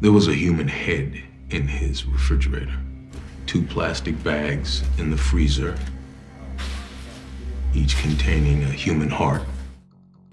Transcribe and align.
There 0.00 0.12
was 0.12 0.28
a 0.28 0.32
human 0.32 0.68
head 0.68 1.12
in 1.50 1.68
his 1.68 2.06
refrigerator, 2.06 2.78
two 3.46 3.62
plastic 3.62 4.14
bags 4.24 4.82
in 4.98 5.10
the 5.10 5.16
freezer, 5.16 5.74
each 7.74 8.02
containing 8.02 8.62
a 8.64 8.72
human 8.72 9.10
heart. 9.10 9.40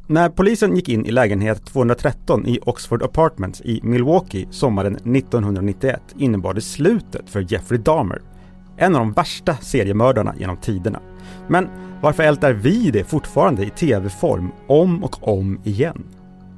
När 0.07 0.29
polisen 0.29 0.75
gick 0.75 0.89
in 0.89 1.05
i 1.05 1.11
lägenhet 1.11 1.65
213 1.65 2.47
i 2.47 2.59
Oxford 2.61 3.03
Apartments 3.03 3.61
i 3.61 3.79
Milwaukee 3.83 4.47
sommaren 4.51 4.95
1991 4.95 6.01
innebar 6.17 6.53
det 6.53 6.61
slutet 6.61 7.29
för 7.29 7.53
Jeffrey 7.53 7.79
Dahmer. 7.79 8.21
En 8.77 8.95
av 8.95 9.01
de 9.01 9.11
värsta 9.11 9.55
seriemördarna 9.55 10.35
genom 10.39 10.57
tiderna. 10.57 10.99
Men 11.47 11.67
varför 12.01 12.23
ältar 12.23 12.53
vi 12.53 12.91
det 12.91 13.03
fortfarande 13.03 13.63
i 13.63 13.69
tv-form 13.69 14.51
om 14.67 15.03
och 15.03 15.27
om 15.27 15.59
igen? 15.63 16.03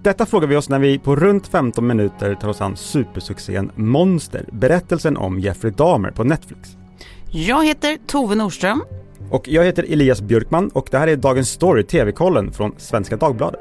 Detta 0.03 0.25
frågar 0.25 0.47
vi 0.47 0.55
oss 0.55 0.69
när 0.69 0.79
vi 0.79 0.99
på 0.99 1.15
runt 1.15 1.47
15 1.47 1.87
minuter 1.87 2.35
tar 2.35 2.49
oss 2.49 2.61
an 2.61 2.77
supersuccén 2.77 3.71
Monster, 3.75 4.45
berättelsen 4.51 5.17
om 5.17 5.39
Jeffrey 5.39 5.73
Dahmer 5.77 6.11
på 6.11 6.23
Netflix. 6.23 6.77
Jag 7.31 7.65
heter 7.65 7.97
Tove 8.07 8.35
Norström. 8.35 8.83
Och 9.31 9.47
jag 9.47 9.63
heter 9.63 9.85
Elias 9.89 10.21
Björkman 10.21 10.69
och 10.69 10.87
det 10.91 10.97
här 10.97 11.07
är 11.07 11.15
Dagens 11.15 11.49
Story, 11.49 11.83
TV-kollen 11.83 12.51
från 12.51 12.73
Svenska 12.77 13.17
Dagbladet. 13.17 13.59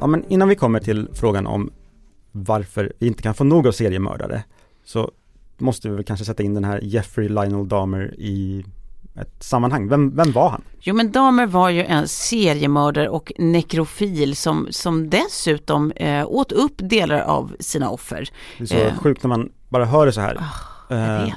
Ja, 0.00 0.06
men 0.06 0.24
innan 0.28 0.48
vi 0.48 0.54
kommer 0.54 0.80
till 0.80 1.08
frågan 1.12 1.46
om 1.46 1.70
varför 2.32 2.92
vi 2.98 3.06
inte 3.06 3.22
kan 3.22 3.34
få 3.34 3.44
nog 3.44 3.66
av 3.66 3.72
seriemördare 3.72 4.44
så 4.84 5.10
måste 5.58 5.88
vi 5.88 5.94
väl 5.94 6.04
kanske 6.04 6.24
sätta 6.24 6.42
in 6.42 6.54
den 6.54 6.64
här 6.64 6.80
Jeffrey 6.82 7.28
Lionel 7.28 7.68
Dahmer 7.68 8.14
i 8.18 8.64
ett 9.20 9.42
sammanhang. 9.42 9.88
Vem, 9.88 10.16
vem 10.16 10.32
var 10.32 10.50
han? 10.50 10.62
Jo 10.80 10.94
men 10.94 11.12
Dahmer 11.12 11.46
var 11.46 11.70
ju 11.70 11.84
en 11.84 12.08
seriemördare 12.08 13.08
och 13.08 13.32
nekrofil 13.38 14.36
som, 14.36 14.66
som 14.70 15.10
dessutom 15.10 15.90
eh, 15.90 16.26
åt 16.26 16.52
upp 16.52 16.74
delar 16.76 17.20
av 17.20 17.56
sina 17.60 17.90
offer. 17.90 18.28
Det 18.58 18.64
är 18.64 18.66
så 18.66 18.74
eh. 18.74 18.98
sjukt 18.98 19.22
när 19.22 19.28
man 19.28 19.52
bara 19.68 19.84
hör 19.84 20.06
det 20.06 20.12
så 20.12 20.20
här. 20.20 20.36
Oh. 20.36 20.68
Eh, 20.90 21.28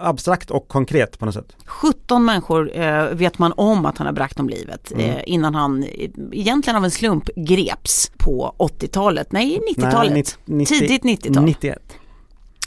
abstrakt 0.00 0.50
och 0.50 0.68
konkret 0.68 1.18
på 1.18 1.26
något 1.26 1.34
sätt. 1.34 1.56
17 1.64 2.24
människor 2.24 2.76
eh, 2.76 3.04
vet 3.04 3.38
man 3.38 3.52
om 3.56 3.86
att 3.86 3.98
han 3.98 4.06
har 4.06 4.14
bragt 4.14 4.40
om 4.40 4.48
livet 4.48 4.92
mm. 4.92 5.10
eh, 5.10 5.22
innan 5.26 5.54
han 5.54 5.84
egentligen 6.32 6.76
av 6.76 6.84
en 6.84 6.90
slump 6.90 7.30
greps 7.36 8.10
på 8.18 8.54
80-talet, 8.58 9.32
nej 9.32 9.60
90-talet, 9.76 10.38
tidigt 10.46 11.02
90-tal. 11.02 11.44
91. 11.44 11.78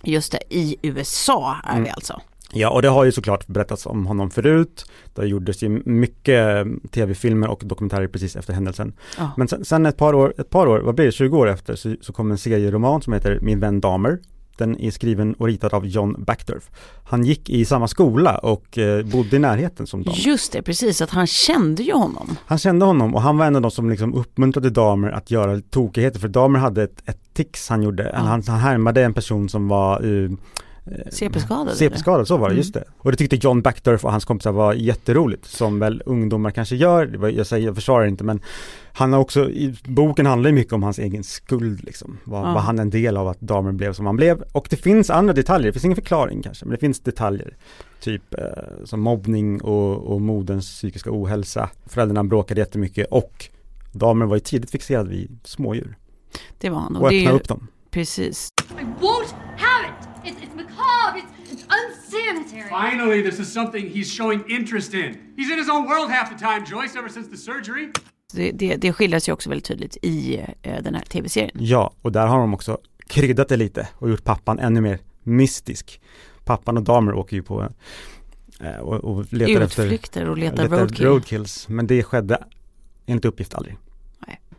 Just 0.03 0.31
det, 0.31 0.39
i 0.49 0.75
USA 0.81 1.57
är 1.63 1.71
mm. 1.71 1.83
vi 1.83 1.89
alltså. 1.89 2.21
Ja, 2.53 2.69
och 2.69 2.81
det 2.81 2.87
har 2.87 3.03
ju 3.03 3.11
såklart 3.11 3.47
berättats 3.47 3.85
om 3.85 4.05
honom 4.05 4.29
förut. 4.29 4.85
Det 5.13 5.25
gjordes 5.25 5.63
ju 5.63 5.69
mycket 5.85 6.67
tv-filmer 6.91 7.47
och 7.47 7.61
dokumentärer 7.65 8.07
precis 8.07 8.35
efter 8.35 8.53
händelsen. 8.53 8.93
Ja. 9.17 9.31
Men 9.37 9.47
sen, 9.47 9.65
sen, 9.65 9.85
ett 9.85 9.97
par 9.97 10.13
år, 10.13 10.33
ett 10.37 10.49
par 10.49 10.67
år, 10.67 10.79
vad 10.79 10.95
blir 10.95 11.05
det, 11.05 11.11
20 11.11 11.37
år 11.37 11.49
efter 11.49 11.75
så, 11.75 11.95
så 12.01 12.13
kom 12.13 12.31
en 12.31 12.37
serieroman 12.37 13.01
som 13.01 13.13
heter 13.13 13.39
Min 13.41 13.59
vän 13.59 13.81
Damer. 13.81 14.19
Den 14.57 14.79
är 14.79 14.91
skriven 14.91 15.33
och 15.33 15.47
ritad 15.47 15.73
av 15.73 15.87
John 15.87 16.23
Backdorf. 16.23 16.69
Han 17.05 17.23
gick 17.23 17.49
i 17.49 17.65
samma 17.65 17.87
skola 17.87 18.37
och 18.37 18.77
eh, 18.77 19.05
bodde 19.05 19.35
i 19.35 19.39
närheten 19.39 19.87
som 19.87 20.03
Damer. 20.03 20.17
Just 20.17 20.51
det, 20.51 20.61
precis, 20.61 21.01
att 21.01 21.09
han 21.09 21.27
kände 21.27 21.83
ju 21.83 21.93
honom. 21.93 22.35
Han 22.45 22.57
kände 22.57 22.85
honom 22.85 23.15
och 23.15 23.21
han 23.21 23.37
var 23.37 23.45
en 23.45 23.55
av 23.55 23.61
de 23.61 23.71
som 23.71 23.89
liksom 23.89 24.13
uppmuntrade 24.13 24.69
Damer 24.69 25.11
att 25.11 25.31
göra 25.31 25.61
tokigheter 25.69 26.19
för 26.19 26.27
Damer 26.27 26.59
hade 26.59 26.83
ett, 26.83 27.03
ett 27.05 27.19
tics 27.33 27.69
han 27.69 27.81
gjorde. 27.81 28.11
Ja. 28.13 28.19
Han, 28.19 28.43
han 28.47 28.59
härmade 28.59 29.03
en 29.03 29.13
person 29.13 29.49
som 29.49 29.67
var 29.67 30.05
uh, 30.05 30.31
CP-skadad? 31.11 31.75
CP-skadad, 31.75 32.27
så 32.27 32.37
var 32.37 32.47
det, 32.47 32.53
mm. 32.53 32.57
just 32.57 32.73
det. 32.73 32.83
Och 32.97 33.11
det 33.11 33.17
tyckte 33.17 33.35
John 33.35 33.61
Backdorf 33.61 34.05
och 34.05 34.11
hans 34.11 34.25
kompisar 34.25 34.51
var 34.51 34.73
jätteroligt, 34.73 35.45
som 35.45 35.79
väl 35.79 36.01
ungdomar 36.05 36.51
kanske 36.51 36.75
gör, 36.75 37.29
jag 37.29 37.47
säger, 37.47 37.65
jag 37.65 37.75
försvarar 37.75 38.05
inte 38.05 38.23
men 38.23 38.41
han 38.93 39.13
har 39.13 39.19
också, 39.19 39.49
i 39.49 39.75
boken 39.83 40.25
handlar 40.25 40.49
ju 40.49 40.55
mycket 40.55 40.73
om 40.73 40.83
hans 40.83 40.99
egen 40.99 41.23
skuld 41.23 41.83
liksom. 41.83 42.17
Var, 42.23 42.47
ja. 42.47 42.53
var 42.53 42.61
han 42.61 42.79
en 42.79 42.89
del 42.89 43.17
av 43.17 43.27
att 43.27 43.41
Dahmer 43.41 43.71
blev 43.71 43.93
som 43.93 44.05
han 44.05 44.15
blev? 44.15 44.43
Och 44.51 44.67
det 44.69 44.75
finns 44.75 45.09
andra 45.09 45.33
detaljer, 45.33 45.67
det 45.67 45.73
finns 45.73 45.85
ingen 45.85 45.95
förklaring 45.95 46.41
kanske, 46.41 46.65
men 46.65 46.71
det 46.71 46.79
finns 46.79 46.99
detaljer. 46.99 47.57
Typ 47.99 48.33
eh, 48.33 48.85
som 48.85 49.01
mobbning 49.01 49.61
och, 49.61 50.13
och 50.13 50.21
moderns 50.21 50.65
psykiska 50.65 51.09
ohälsa. 51.13 51.69
Föräldrarna 51.85 52.23
bråkade 52.23 52.61
jättemycket 52.61 53.07
och 53.11 53.49
Dahmer 53.91 54.25
var 54.25 54.35
ju 54.35 54.39
tidigt 54.39 54.71
fixerad 54.71 55.07
vid 55.07 55.39
smådjur. 55.43 55.97
Det 56.57 56.69
var 56.69 56.79
han. 56.79 56.95
Och, 56.95 57.01
och 57.01 57.13
öppna 57.13 57.31
upp 57.31 57.47
dem. 57.47 57.67
Precis. 57.91 58.49
It's, 60.25 60.37
it's 60.43 60.55
macabre, 60.55 61.19
it's, 61.19 61.51
it's 61.53 61.65
unsanitary. 61.79 62.69
Finally, 62.69 63.21
this 63.21 63.39
is 63.39 63.53
something 63.53 63.89
he's 63.89 64.13
showing 64.13 64.43
interest 64.49 64.93
in. 64.93 65.17
He's 65.37 65.51
in 65.51 65.57
his 65.59 65.69
own 65.69 65.85
world 65.87 66.09
half 66.11 66.29
the 66.29 66.45
time, 66.45 66.65
Joyce, 66.65 66.95
ever 66.99 67.09
since 67.09 67.29
the 67.29 67.37
surgery. 67.37 67.91
Det, 68.33 68.51
det, 68.51 68.75
det 68.75 68.93
skildras 68.93 69.29
ju 69.29 69.33
också 69.33 69.49
väldigt 69.49 69.65
tydligt 69.65 69.97
i 70.01 70.45
eh, 70.61 70.83
den 70.83 70.95
här 70.95 71.01
tv-serien. 71.03 71.51
Ja, 71.59 71.93
och 72.01 72.11
där 72.11 72.27
har 72.27 72.39
de 72.39 72.53
också 72.53 72.77
kryddat 73.07 73.49
det 73.49 73.57
lite 73.57 73.87
och 73.95 74.09
gjort 74.09 74.23
pappan 74.23 74.59
ännu 74.59 74.81
mer 74.81 74.99
mystisk. 75.23 76.01
Pappan 76.45 76.77
och 76.77 76.83
Damer 76.83 77.13
åker 77.13 77.35
ju 77.35 77.43
på 77.43 77.69
eh, 78.59 78.75
och, 78.75 78.93
och 78.93 79.33
letar 79.33 79.61
Utflykter 79.61 79.93
efter 79.93 80.29
och 80.29 80.37
letar, 80.37 80.63
letar 80.63 80.77
roadkill. 80.77 81.05
roadkills. 81.05 81.69
Men 81.69 81.87
det 81.87 82.03
skedde 82.03 82.43
enligt 83.05 83.25
uppgift 83.25 83.53
aldrig. 83.53 83.77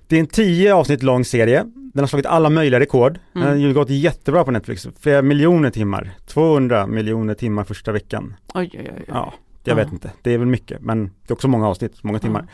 Det 0.07 0.17
är 0.17 0.21
en 0.21 0.27
tio 0.27 0.75
avsnitt 0.75 1.03
lång 1.03 1.25
serie 1.25 1.65
den 1.95 2.03
har 2.03 2.07
slagit 2.07 2.27
alla 2.27 2.51
möjliga 2.51 2.81
rekord. 2.81 3.19
Den 3.33 3.63
har 3.65 3.73
gått 3.73 3.91
jättebra 3.91 4.45
på 4.45 4.51
Netflix. 4.51 4.89
Flera 5.01 5.23
miljoner 5.23 5.71
timmar. 5.71 6.11
200 6.27 6.87
miljoner 6.87 7.35
timmar 7.35 7.65
första 7.65 7.93
veckan. 7.93 8.35
Oj, 8.55 8.71
oj, 8.75 8.91
oj. 8.97 9.05
Ja, 9.09 9.35
jag 9.65 9.77
vet 9.77 9.93
inte. 9.93 10.11
Det 10.23 10.35
är 10.35 10.39
väl 10.39 10.49
mycket, 10.49 10.81
men 10.81 11.05
det 11.05 11.31
är 11.31 11.33
också 11.33 11.49
många 11.49 11.69
avsnitt, 11.69 12.03
många 12.03 12.19
timmar. 12.19 12.47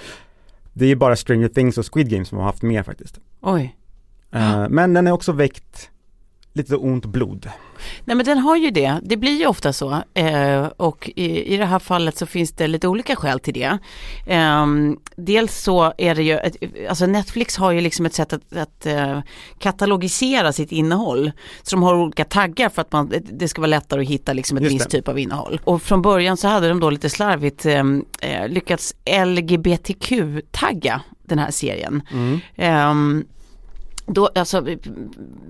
Det 0.72 0.84
är 0.84 0.88
ju 0.88 0.96
bara 0.96 1.16
Stranger 1.16 1.48
Things 1.48 1.78
och 1.78 1.94
Squid 1.94 2.10
Game 2.10 2.24
som 2.24 2.38
har 2.38 2.44
haft 2.44 2.62
mer 2.62 2.82
faktiskt. 2.82 3.20
Oj. 3.40 3.76
Uh, 4.34 4.68
men 4.68 4.94
den 4.94 5.06
är 5.06 5.12
också 5.12 5.32
väckt 5.32 5.90
lite 6.60 6.76
ont 6.76 7.06
blod. 7.06 7.50
Nej 8.04 8.16
men 8.16 8.26
den 8.26 8.38
har 8.38 8.56
ju 8.56 8.70
det, 8.70 9.00
det 9.02 9.16
blir 9.16 9.38
ju 9.38 9.46
ofta 9.46 9.72
så 9.72 10.02
eh, 10.14 10.64
och 10.76 11.10
i, 11.16 11.54
i 11.54 11.56
det 11.56 11.64
här 11.64 11.78
fallet 11.78 12.16
så 12.16 12.26
finns 12.26 12.52
det 12.52 12.66
lite 12.66 12.88
olika 12.88 13.16
skäl 13.16 13.40
till 13.40 13.54
det. 13.54 13.78
Eh, 14.26 14.66
dels 15.16 15.62
så 15.62 15.92
är 15.98 16.14
det 16.14 16.22
ju, 16.22 16.38
alltså 16.88 17.06
Netflix 17.06 17.56
har 17.56 17.70
ju 17.72 17.80
liksom 17.80 18.06
ett 18.06 18.14
sätt 18.14 18.32
att, 18.32 18.56
att 18.56 18.86
eh, 18.86 19.20
katalogisera 19.58 20.52
sitt 20.52 20.72
innehåll. 20.72 21.32
Så 21.62 21.76
de 21.76 21.82
har 21.82 21.94
olika 21.94 22.24
taggar 22.24 22.68
för 22.68 22.82
att 22.82 22.92
man, 22.92 23.12
det 23.32 23.48
ska 23.48 23.60
vara 23.60 23.70
lättare 23.70 24.00
att 24.00 24.08
hitta 24.08 24.32
liksom 24.32 24.58
ett 24.58 24.64
visst 24.64 24.90
typ 24.90 25.08
av 25.08 25.18
innehåll. 25.18 25.60
Och 25.64 25.82
från 25.82 26.02
början 26.02 26.36
så 26.36 26.48
hade 26.48 26.68
de 26.68 26.80
då 26.80 26.90
lite 26.90 27.10
slarvigt 27.10 27.66
ehm, 27.66 28.04
eh, 28.20 28.48
lyckats 28.48 28.94
LGBTQ-tagga 29.26 31.00
den 31.22 31.38
här 31.38 31.50
serien. 31.50 32.02
Mm. 32.12 33.24
Då, 34.12 34.30
alltså, 34.34 34.66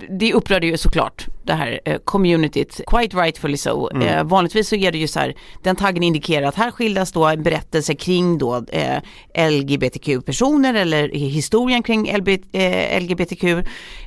det 0.09 0.32
upprörde 0.32 0.66
ju 0.66 0.76
såklart 0.76 1.26
det 1.43 1.53
här 1.53 1.81
eh, 1.84 1.98
communityt, 1.98 2.81
quite 2.87 3.16
rightfully 3.16 3.56
so. 3.56 3.91
Mm. 3.91 4.09
Eh, 4.09 4.25
vanligtvis 4.25 4.69
så 4.69 4.76
är 4.76 4.93
det 4.93 4.98
ju 4.98 5.09
så 5.09 5.21
här, 5.21 5.34
den 5.62 5.76
taggen 5.76 6.03
indikerar 6.03 6.47
att 6.47 6.54
här 6.54 6.71
skildras 6.71 7.12
då 7.12 7.25
en 7.26 7.43
berättelse 7.43 7.94
kring 7.94 8.38
då 8.38 8.65
eh, 8.69 9.50
LGBTQ-personer 9.50 10.75
eller 10.75 11.09
historien 11.09 11.82
kring 11.82 12.16
LB, 12.16 12.28
eh, 12.53 13.00
LGBTQ. 13.03 13.44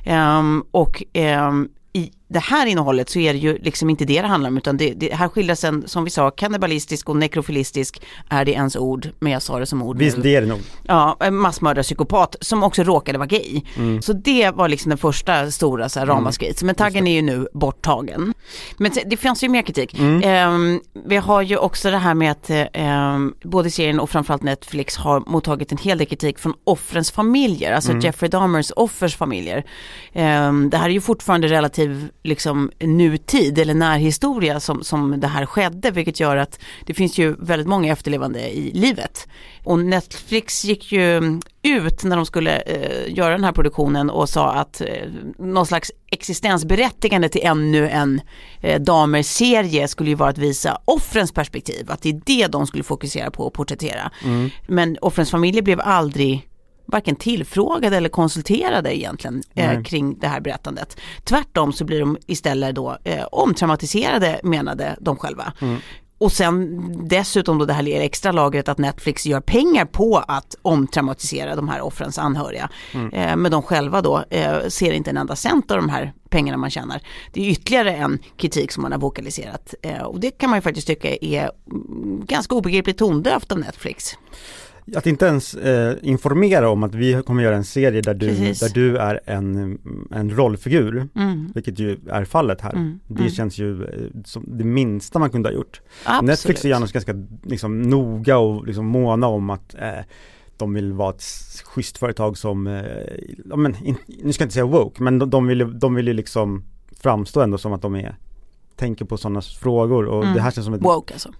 Ehm, 0.04 0.64
och 0.70 1.02
ehm, 1.12 1.68
i 1.92 2.10
det 2.34 2.40
här 2.40 2.66
innehållet 2.66 3.10
så 3.10 3.18
är 3.18 3.32
det 3.32 3.38
ju 3.38 3.58
liksom 3.58 3.90
inte 3.90 4.04
det 4.04 4.22
det 4.22 4.28
handlar 4.28 4.50
om 4.50 4.56
utan 4.56 4.76
det, 4.76 4.94
det 4.94 5.14
här 5.14 5.28
skildras 5.28 5.64
en, 5.64 5.88
som 5.88 6.04
vi 6.04 6.10
sa, 6.10 6.30
kannibalistisk 6.30 7.08
och 7.08 7.16
nekrofilistisk 7.16 8.02
är 8.28 8.44
det 8.44 8.52
ens 8.52 8.76
ord, 8.76 9.08
men 9.18 9.32
jag 9.32 9.42
sa 9.42 9.58
det 9.58 9.66
som 9.66 9.82
ord. 9.82 9.98
Visst, 9.98 10.22
det 10.22 10.36
är 10.36 10.40
det 10.40 10.46
nog. 10.46 10.60
Ja, 10.82 11.16
massmördarpsykopat 11.30 12.36
som 12.40 12.62
också 12.62 12.82
råkade 12.82 13.18
vara 13.18 13.26
gay. 13.26 13.62
Mm. 13.76 14.02
Så 14.02 14.12
det 14.12 14.50
var 14.50 14.68
liksom 14.68 14.88
den 14.88 14.98
första 14.98 15.50
stora 15.50 15.88
så 15.88 15.98
här, 15.98 16.06
ramaskriet. 16.06 16.62
Men 16.62 16.74
taggen 16.74 17.06
är 17.06 17.14
ju 17.14 17.22
nu 17.22 17.48
borttagen. 17.52 18.34
Men 18.76 18.92
det 19.06 19.16
fanns 19.16 19.44
ju 19.44 19.48
mer 19.48 19.62
kritik. 19.62 19.98
Mm. 19.98 20.54
Um, 20.54 20.80
vi 21.06 21.16
har 21.16 21.42
ju 21.42 21.56
också 21.56 21.90
det 21.90 21.98
här 21.98 22.14
med 22.14 22.30
att 22.30 22.50
um, 22.74 23.34
både 23.42 23.70
serien 23.70 24.00
och 24.00 24.10
framförallt 24.10 24.42
Netflix 24.42 24.96
har 24.96 25.20
mottagit 25.26 25.72
en 25.72 25.78
hel 25.78 25.98
del 25.98 26.06
kritik 26.06 26.38
från 26.38 26.54
offrens 26.64 27.10
familjer, 27.10 27.72
alltså 27.72 27.94
Mm. 27.94 28.04
Jeffrey 28.04 28.28
Dahmers 28.28 28.72
offers 28.76 29.16
familjer. 29.16 29.64
Um, 30.12 30.70
det 30.70 30.76
här 30.76 30.88
är 30.88 30.92
ju 30.92 31.00
fortfarande 31.00 31.48
relativ 31.48 32.08
liksom 32.24 32.70
nutid 32.80 33.58
eller 33.58 33.74
närhistoria 33.74 34.60
som, 34.60 34.84
som 34.84 35.20
det 35.20 35.26
här 35.26 35.46
skedde 35.46 35.90
vilket 35.90 36.20
gör 36.20 36.36
att 36.36 36.60
det 36.86 36.94
finns 36.94 37.18
ju 37.18 37.36
väldigt 37.38 37.68
många 37.68 37.92
efterlevande 37.92 38.40
i 38.40 38.72
livet. 38.74 39.28
Och 39.64 39.78
Netflix 39.78 40.64
gick 40.64 40.92
ju 40.92 41.40
ut 41.62 42.04
när 42.04 42.16
de 42.16 42.26
skulle 42.26 42.60
eh, 42.60 43.14
göra 43.14 43.32
den 43.32 43.44
här 43.44 43.52
produktionen 43.52 44.10
och 44.10 44.28
sa 44.28 44.52
att 44.52 44.80
eh, 44.80 44.86
någon 45.38 45.66
slags 45.66 45.92
existensberättigande 46.10 47.28
till 47.28 47.40
ännu 47.44 47.88
en 47.88 48.20
eh, 48.60 48.80
damerserie 48.80 49.88
skulle 49.88 50.10
ju 50.10 50.16
vara 50.16 50.30
att 50.30 50.38
visa 50.38 50.78
offrens 50.84 51.32
perspektiv, 51.32 51.90
att 51.90 52.02
det 52.02 52.08
är 52.08 52.20
det 52.26 52.46
de 52.46 52.66
skulle 52.66 52.84
fokusera 52.84 53.30
på 53.30 53.46
och 53.46 53.52
porträttera. 53.52 54.10
Mm. 54.24 54.50
Men 54.66 54.96
offrens 55.00 55.30
familjer 55.30 55.62
blev 55.62 55.80
aldrig 55.80 56.48
varken 56.86 57.16
tillfrågade 57.16 57.96
eller 57.96 58.08
konsulterade 58.08 58.98
egentligen 58.98 59.42
eh, 59.54 59.82
kring 59.82 60.18
det 60.18 60.28
här 60.28 60.40
berättandet. 60.40 61.00
Tvärtom 61.24 61.72
så 61.72 61.84
blir 61.84 62.00
de 62.00 62.16
istället 62.26 62.74
då 62.74 62.98
eh, 63.04 63.24
omtraumatiserade 63.32 64.40
menade 64.42 64.96
de 65.00 65.16
själva. 65.16 65.52
Mm. 65.60 65.76
och 66.18 66.32
sen 66.32 66.80
dessutom 67.08 67.58
då 67.58 67.64
det 67.64 67.72
här 67.72 68.00
extra 68.00 68.32
lagret 68.32 68.68
att 68.68 68.78
Netflix 68.78 69.26
gör 69.26 69.40
pengar 69.40 69.84
på 69.84 70.24
att 70.28 70.54
omtraumatisera 70.62 71.56
de 71.56 71.68
här 71.68 71.80
offrens 71.80 72.18
anhöriga. 72.18 72.70
Mm. 72.94 73.12
Eh, 73.12 73.36
men 73.36 73.50
de 73.50 73.62
själva 73.62 74.00
då 74.02 74.24
eh, 74.30 74.68
ser 74.68 74.92
inte 74.92 75.10
en 75.10 75.16
enda 75.16 75.36
cent 75.36 75.70
av 75.70 75.76
de 75.76 75.88
här 75.88 76.12
pengarna 76.28 76.58
man 76.58 76.70
tjänar. 76.70 77.00
Det 77.32 77.40
är 77.46 77.50
ytterligare 77.50 77.94
en 77.96 78.18
kritik 78.36 78.72
som 78.72 78.82
man 78.82 78.92
har 78.92 78.98
vokaliserat 78.98 79.74
eh, 79.82 80.02
och 80.02 80.20
det 80.20 80.30
kan 80.30 80.50
man 80.50 80.56
ju 80.56 80.62
faktiskt 80.62 80.86
tycka 80.86 81.16
är 81.20 81.50
mm, 81.70 82.24
ganska 82.26 82.54
obegripligt 82.54 82.98
tondövt 82.98 83.52
av 83.52 83.58
Netflix. 83.58 84.16
Att 84.96 85.06
inte 85.06 85.26
ens 85.26 85.54
eh, 85.54 85.96
informera 86.02 86.68
om 86.68 86.82
att 86.82 86.94
vi 86.94 87.22
kommer 87.22 87.42
göra 87.42 87.56
en 87.56 87.64
serie 87.64 88.00
där 88.00 88.14
du, 88.14 88.26
där 88.30 88.74
du 88.74 88.96
är 88.96 89.20
en, 89.24 89.78
en 90.10 90.36
rollfigur, 90.36 91.08
mm. 91.14 91.52
vilket 91.54 91.78
ju 91.78 91.98
är 92.10 92.24
fallet 92.24 92.60
här. 92.60 92.72
Mm. 92.72 93.00
Det 93.06 93.20
mm. 93.20 93.30
känns 93.30 93.58
ju 93.58 93.84
eh, 93.84 94.22
som 94.24 94.44
det 94.46 94.64
minsta 94.64 95.18
man 95.18 95.30
kunde 95.30 95.48
ha 95.48 95.54
gjort. 95.54 95.80
Absolut. 96.04 96.28
Netflix 96.28 96.64
är 96.64 96.74
annars 96.74 96.92
ganska 96.92 97.14
liksom, 97.42 97.82
noga 97.82 98.38
och 98.38 98.66
liksom, 98.66 98.86
måna 98.86 99.26
om 99.26 99.50
att 99.50 99.74
eh, 99.74 100.04
de 100.56 100.74
vill 100.74 100.92
vara 100.92 101.10
ett 101.10 101.24
schysst 101.64 101.98
företag 101.98 102.38
som, 102.38 102.66
eh, 102.66 102.84
ja, 103.50 103.56
men, 103.56 103.76
in, 103.84 103.96
nu 104.22 104.32
ska 104.32 104.42
jag 104.42 104.46
inte 104.46 104.54
säga 104.54 104.66
woke, 104.66 105.02
men 105.02 105.18
de, 105.18 105.30
de, 105.30 105.46
vill, 105.46 105.78
de 105.78 105.94
vill 105.94 106.06
ju 106.06 106.12
liksom 106.12 106.64
framstå 107.00 107.40
ändå 107.40 107.58
som 107.58 107.72
att 107.72 107.82
de 107.82 107.94
är, 107.94 108.16
tänker 108.76 109.04
på 109.04 109.16
sådana 109.16 109.40
frågor 109.40 110.04
och 110.04 110.22
mm. 110.22 110.34
det 110.34 110.40
här 110.40 110.50
känns 110.50 110.64
som 110.64 110.74
ett 110.74 110.82
Woke 110.82 111.14
alltså 111.14 111.32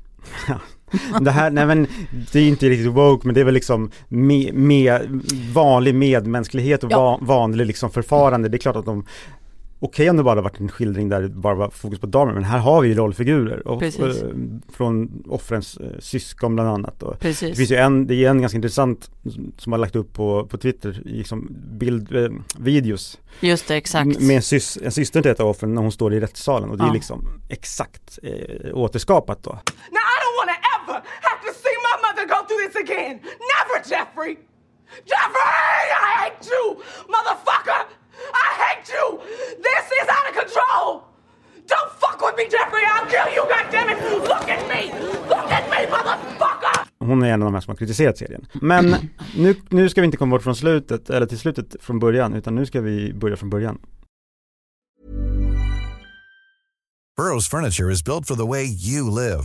det 1.20 1.30
här, 1.30 1.50
nej 1.50 1.66
men 1.66 1.86
det 2.32 2.40
är 2.40 2.48
inte 2.48 2.68
riktigt 2.68 2.92
woke 2.92 3.26
men 3.26 3.34
det 3.34 3.40
är 3.40 3.44
väl 3.44 3.54
liksom 3.54 3.90
med, 4.08 4.54
med 4.54 5.22
vanlig 5.52 5.94
medmänsklighet 5.94 6.84
och 6.84 6.92
ja. 6.92 6.98
va, 6.98 7.18
vanlig 7.20 7.66
liksom 7.66 7.90
förfarande. 7.90 8.48
Det 8.48 8.56
är 8.56 8.58
klart 8.58 8.76
att 8.76 8.84
de 8.84 9.04
okej 9.84 10.10
om 10.10 10.16
det 10.16 10.22
bara 10.22 10.40
varit 10.40 10.60
en 10.60 10.68
skildring 10.68 11.08
där 11.08 11.22
det 11.22 11.28
bara 11.28 11.54
var 11.54 11.70
fokus 11.70 11.98
på 11.98 12.06
damer, 12.06 12.32
men 12.32 12.44
här 12.44 12.58
har 12.58 12.82
vi 12.82 12.88
ju 12.88 12.94
rollfigurer 12.94 13.68
och, 13.68 13.76
och, 13.76 13.82
eh, 13.82 14.14
från 14.68 15.24
offrens 15.28 15.76
eh, 15.76 15.98
syskon 15.98 16.54
bland 16.54 16.68
annat. 16.68 17.02
Och 17.02 17.20
Precis. 17.20 17.50
Det 17.50 17.56
finns 17.56 17.70
ju 17.70 17.76
en, 17.76 18.06
det 18.06 18.14
är 18.14 18.30
en 18.30 18.40
ganska 18.40 18.56
intressant 18.56 19.10
som 19.58 19.72
har 19.72 19.78
lagt 19.78 19.96
upp 19.96 20.12
på, 20.12 20.46
på 20.46 20.58
Twitter, 20.58 21.02
liksom 21.04 21.56
bild, 21.78 22.16
eh, 22.16 22.30
videos. 22.58 23.18
Just 23.40 23.68
det, 23.68 23.76
exakt. 23.76 24.20
Med 24.20 24.36
en, 24.36 24.42
sys, 24.42 24.78
en 24.82 24.92
syster 24.92 25.22
till 25.22 25.30
ett 25.30 25.40
av 25.40 25.48
offren 25.48 25.74
när 25.74 25.82
hon 25.82 25.92
står 25.92 26.14
i 26.14 26.20
rättssalen 26.20 26.70
och 26.70 26.78
det 26.78 26.84
ja. 26.84 26.90
är 26.90 26.94
liksom 26.94 27.28
exakt 27.48 28.18
eh, 28.22 28.76
återskapat 28.76 29.42
då. 29.42 29.58
Now 30.86 30.92
I 30.92 30.96
don't 30.96 31.04
wanna 31.04 31.04
ever 31.04 31.28
have 31.28 31.40
to 31.42 31.52
see 31.54 31.76
my 31.82 31.96
mother 32.02 32.26
go 32.26 32.44
through 32.44 32.66
this 32.66 32.76
again! 32.76 33.20
Never 33.22 33.88
Jeffrey! 33.88 34.38
Jeffrey! 35.06 35.86
I 36.08 36.12
hate 36.20 36.46
you! 36.46 36.82
Motherfucker! 37.08 37.86
I 38.34 38.48
hate 38.62 38.88
you! 38.92 39.20
This 39.62 39.84
is 40.02 40.08
out 40.08 40.26
of 40.30 40.34
control! 40.42 41.04
Don't 41.66 41.92
fuck 42.00 42.20
with 42.20 42.36
me 42.36 42.44
Jeffrey! 42.50 42.84
I'll 42.86 43.06
kill 43.06 43.34
you 43.34 43.42
goddammit! 43.52 43.98
Look 44.28 44.48
at 44.48 44.68
me! 44.68 44.92
Look 45.28 45.50
at 45.50 45.70
me 45.70 45.86
motherfucker! 45.86 46.88
Hon 46.98 47.22
är 47.22 47.32
en 47.32 47.42
av 47.42 47.46
de 47.46 47.54
här 47.54 47.60
som 47.60 47.70
har 47.70 47.76
kritiserat 47.76 48.18
serien. 48.18 48.46
Men 48.52 48.96
nu, 49.36 49.54
nu 49.68 49.88
ska 49.88 50.00
vi 50.00 50.04
inte 50.04 50.16
komma 50.16 50.30
bort 50.30 50.42
från 50.42 50.56
slutet, 50.56 51.10
eller 51.10 51.26
till 51.26 51.38
slutet 51.38 51.76
från 51.80 51.98
början, 51.98 52.34
utan 52.34 52.54
nu 52.54 52.66
ska 52.66 52.80
vi 52.80 53.12
börja 53.12 53.36
från 53.36 53.50
början. 53.50 53.78
Burrows 57.16 57.48
furniture 57.48 57.92
is 57.92 58.04
built 58.04 58.26
for 58.26 58.34
the 58.34 58.46
way 58.46 58.64
you 58.64 59.10
live. 59.10 59.44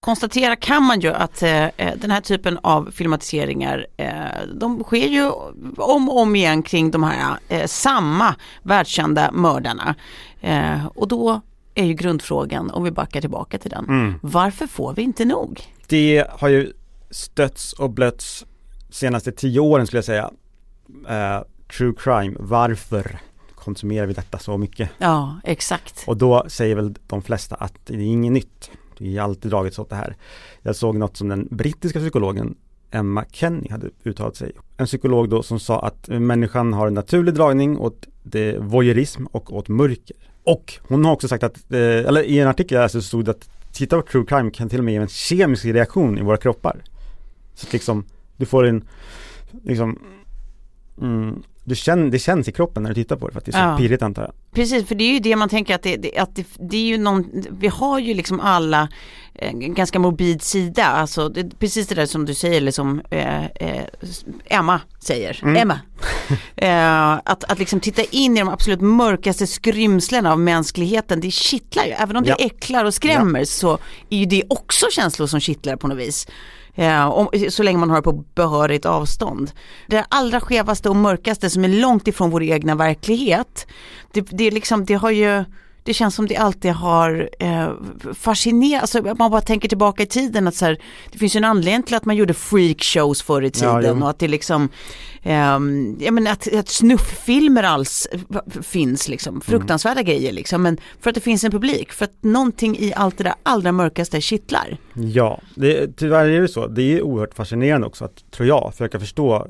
Konstatera 0.00 0.56
kan 0.56 0.82
man 0.82 1.00
ju 1.00 1.08
att 1.08 1.42
eh, 1.42 1.64
eh, 1.64 1.96
den 1.96 2.10
här 2.10 2.20
typen 2.20 2.58
av 2.62 2.90
filmatiseringar 2.92 3.86
eh, 3.96 4.46
de 4.54 4.84
sker 4.84 5.06
ju 5.06 5.30
om 5.76 6.08
och 6.08 6.20
om 6.20 6.36
igen 6.36 6.62
kring 6.62 6.90
de 6.90 7.02
här 7.02 7.38
eh, 7.48 7.66
samma 7.66 8.34
världskända 8.62 9.32
mördarna. 9.32 9.94
Eh, 10.40 10.86
och 10.86 11.08
då 11.08 11.40
är 11.74 11.84
ju 11.84 11.94
grundfrågan, 11.94 12.70
om 12.70 12.84
vi 12.84 12.90
backar 12.90 13.20
tillbaka 13.20 13.58
till 13.58 13.70
den, 13.70 13.84
mm. 13.84 14.14
varför 14.22 14.66
får 14.66 14.94
vi 14.94 15.02
inte 15.02 15.24
nog? 15.24 15.60
Det 15.86 16.26
har 16.30 16.48
ju 16.48 16.72
stötts 17.10 17.72
och 17.72 17.90
blötts 17.90 18.46
senaste 18.90 19.32
tio 19.32 19.60
åren 19.60 19.86
skulle 19.86 19.98
jag 19.98 20.04
säga. 20.04 20.30
Eh, 21.08 21.42
true 21.76 21.94
crime, 21.98 22.36
varför 22.40 23.18
konsumerar 23.54 24.06
vi 24.06 24.12
detta 24.12 24.38
så 24.38 24.58
mycket? 24.58 24.90
Ja, 24.98 25.40
exakt. 25.44 26.04
Och 26.06 26.16
då 26.16 26.44
säger 26.48 26.76
väl 26.76 26.94
de 27.06 27.22
flesta 27.22 27.54
att 27.54 27.74
det 27.86 27.94
är 27.94 27.98
inget 27.98 28.32
nytt. 28.32 28.70
Vi 29.00 29.16
har 29.16 29.24
alltid 29.24 29.50
dragits 29.50 29.78
åt 29.78 29.90
det 29.90 29.96
här. 29.96 30.16
Jag 30.62 30.76
såg 30.76 30.96
något 30.96 31.16
som 31.16 31.28
den 31.28 31.48
brittiska 31.50 31.98
psykologen 31.98 32.56
Emma 32.90 33.24
Kenny 33.32 33.68
hade 33.70 33.90
uttalat 34.04 34.36
sig. 34.36 34.52
En 34.76 34.86
psykolog 34.86 35.28
då 35.28 35.42
som 35.42 35.60
sa 35.60 35.80
att 35.80 36.08
människan 36.08 36.72
har 36.72 36.86
en 36.86 36.94
naturlig 36.94 37.34
dragning 37.34 37.78
åt 37.78 38.06
det 38.22 38.58
voyeurism 38.58 39.26
och 39.26 39.56
åt 39.56 39.68
mörker. 39.68 40.16
Och 40.44 40.74
hon 40.82 41.04
har 41.04 41.12
också 41.12 41.28
sagt 41.28 41.44
att, 41.44 41.72
eh, 41.72 41.80
eller 41.80 42.22
i 42.22 42.38
en 42.38 42.48
artikel 42.48 42.74
jag 42.74 42.82
läste 42.82 43.00
så 43.00 43.06
stod 43.06 43.24
det 43.24 43.30
att 43.30 43.50
titta 43.72 43.96
på 43.96 44.02
true 44.02 44.26
crime 44.26 44.50
kan 44.50 44.68
till 44.68 44.78
och 44.78 44.84
med 44.84 44.94
ge 44.94 45.00
en 45.00 45.08
kemisk 45.08 45.64
reaktion 45.64 46.18
i 46.18 46.22
våra 46.22 46.36
kroppar. 46.36 46.82
Så 47.54 47.66
att 47.66 47.72
liksom, 47.72 48.04
du 48.36 48.46
får 48.46 48.64
en, 48.64 48.84
liksom, 49.64 49.98
mm, 51.00 51.42
du 51.68 51.74
känner, 51.74 52.10
det 52.10 52.18
känns 52.18 52.48
i 52.48 52.52
kroppen 52.52 52.82
när 52.82 52.90
du 52.90 52.94
tittar 52.94 53.16
på 53.16 53.26
det 53.26 53.32
för 53.32 53.38
att 53.38 53.44
det 53.44 53.50
är 53.50 53.52
så 53.52 53.58
ja. 53.58 53.76
pirrigt 53.76 54.02
antar 54.02 54.22
jag. 54.22 54.32
Precis, 54.52 54.88
för 54.88 54.94
det 54.94 55.04
är 55.04 55.12
ju 55.12 55.18
det 55.18 55.36
man 55.36 55.48
tänker 55.48 55.74
att 55.74 55.82
det, 55.82 55.96
det 55.96 56.18
att 56.18 56.36
det, 56.36 56.46
det, 56.70 56.76
är 56.76 56.82
ju 56.82 56.98
någon, 56.98 57.44
vi 57.50 57.68
har 57.68 57.98
ju 57.98 58.14
liksom 58.14 58.40
alla 58.40 58.88
en 59.34 59.62
eh, 59.62 59.68
ganska 59.68 59.98
morbid 59.98 60.42
sida, 60.42 60.84
alltså 60.84 61.28
det, 61.28 61.58
precis 61.58 61.86
det 61.86 61.94
där 61.94 62.06
som 62.06 62.24
du 62.24 62.34
säger 62.34 62.56
eller 62.56 62.70
som 62.70 63.00
eh, 63.10 63.44
eh, 63.44 63.84
Emma 64.44 64.80
säger, 65.00 65.40
mm. 65.42 65.56
Emma. 65.56 65.80
eh, 66.56 67.12
att, 67.12 67.44
att 67.44 67.58
liksom 67.58 67.80
titta 67.80 68.02
in 68.02 68.36
i 68.36 68.40
de 68.40 68.48
absolut 68.48 68.80
mörkaste 68.80 69.46
skrymslena 69.46 70.32
av 70.32 70.40
mänskligheten, 70.40 71.20
det 71.20 71.30
kittlar 71.30 71.84
ju, 71.84 71.90
även 71.92 72.16
om 72.16 72.24
det 72.24 72.30
ja. 72.38 72.46
äcklar 72.46 72.84
och 72.84 72.94
skrämmer 72.94 73.38
ja. 73.38 73.46
så 73.46 73.78
är 74.10 74.18
ju 74.18 74.26
det 74.26 74.42
också 74.48 74.86
känslor 74.90 75.26
som 75.26 75.40
kittlar 75.40 75.76
på 75.76 75.88
något 75.88 75.98
vis. 75.98 76.26
Eh, 76.78 77.06
om, 77.06 77.28
så 77.50 77.62
länge 77.62 77.78
man 77.78 77.90
har 77.90 77.96
det 77.96 78.02
på 78.02 78.12
behörigt 78.12 78.86
avstånd. 78.86 79.50
Det 79.86 80.04
allra 80.08 80.40
skevaste 80.40 80.88
och 80.88 80.96
mörkaste 80.96 81.50
som 81.50 81.64
är 81.64 81.68
långt 81.68 82.08
ifrån 82.08 82.30
vår 82.30 82.42
egna 82.42 82.74
verklighet, 82.74 83.66
det, 84.12 84.20
det, 84.20 84.50
liksom, 84.50 84.84
det 84.84 84.94
har 84.94 85.10
ju 85.10 85.44
det 85.88 85.94
känns 85.94 86.14
som 86.14 86.26
det 86.26 86.36
alltid 86.36 86.72
har 86.72 87.30
eh, 87.38 87.72
fascinerat, 88.14 88.80
alltså 88.80 89.14
man 89.18 89.30
bara 89.30 89.40
tänker 89.40 89.68
tillbaka 89.68 90.02
i 90.02 90.06
tiden 90.06 90.48
att 90.48 90.54
så 90.54 90.64
här, 90.64 90.78
det 91.12 91.18
finns 91.18 91.36
ju 91.36 91.38
en 91.38 91.44
anledning 91.44 91.82
till 91.82 91.94
att 91.94 92.04
man 92.04 92.16
gjorde 92.16 92.34
freakshows 92.34 93.22
förr 93.22 93.42
i 93.42 93.50
tiden 93.50 93.84
ja, 93.84 94.04
och 94.04 94.10
att 94.10 94.18
det 94.18 94.28
liksom, 94.28 94.68
eh, 95.22 95.58
jag 95.98 96.14
menar 96.14 96.30
att, 96.30 96.54
att 96.54 96.68
snufffilmer 96.68 97.62
alls 97.62 98.08
finns 98.62 99.08
liksom, 99.08 99.40
fruktansvärda 99.40 100.00
mm. 100.00 100.10
grejer 100.10 100.32
liksom, 100.32 100.62
men 100.62 100.78
för 101.00 101.10
att 101.10 101.14
det 101.14 101.20
finns 101.20 101.44
en 101.44 101.50
publik, 101.50 101.92
för 101.92 102.04
att 102.04 102.22
någonting 102.22 102.76
i 102.78 102.92
allt 102.96 103.18
det 103.18 103.24
där 103.24 103.34
allra 103.42 103.72
mörkaste 103.72 104.20
kittlar. 104.20 104.76
Ja, 104.94 105.40
det, 105.54 105.96
tyvärr 105.96 106.28
är 106.28 106.40
det 106.40 106.48
så, 106.48 106.66
det 106.66 106.82
är 106.82 107.02
oerhört 107.02 107.34
fascinerande 107.34 107.86
också 107.86 108.04
att, 108.04 108.30
tror 108.30 108.48
jag, 108.48 108.72
försöka 108.72 109.00
förstå 109.00 109.36
eh, 109.36 109.42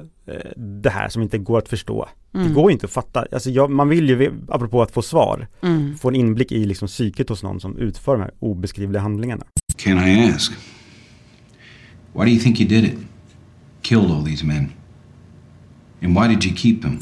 det 0.57 0.91
här 0.91 1.09
som 1.09 1.23
inte 1.23 1.39
går 1.39 1.59
att 1.59 1.69
förstå. 1.69 2.09
Mm. 2.35 2.49
Det 2.49 2.55
går 2.55 2.73
inte 2.73 2.87
att 2.87 2.93
fatta, 2.93 3.27
alltså 3.33 3.51
jag, 3.51 3.71
man 3.71 3.89
vill 3.89 4.09
ju, 4.09 4.33
apropå 4.49 4.83
att 4.83 4.91
få 4.91 5.03
svar, 5.03 5.47
mm. 5.63 5.97
få 5.99 6.09
en 6.09 6.15
inblick 6.15 6.53
i 6.53 6.67
liksom 6.67 6.89
psyket 6.89 7.29
hos 7.29 7.43
någon 7.43 7.61
som 7.61 7.77
utför 7.77 8.13
de 8.13 8.23
här 8.23 8.31
obeskrivliga 8.39 9.03
handlingarna. 9.03 9.45
Can 9.77 10.09
I 10.09 10.31
ask? 10.31 10.53
Why 12.13 12.25
do 12.25 12.31
you 12.31 12.41
think 12.41 12.61
you 12.61 12.69
did 12.69 12.85
it? 12.85 12.99
Killed 13.83 14.11
all 14.11 14.25
these 14.25 14.47
men? 14.47 14.73
And 16.03 16.15
why 16.15 16.35
did 16.35 16.45
you 16.45 16.57
keep 16.57 16.83
them? 16.83 16.99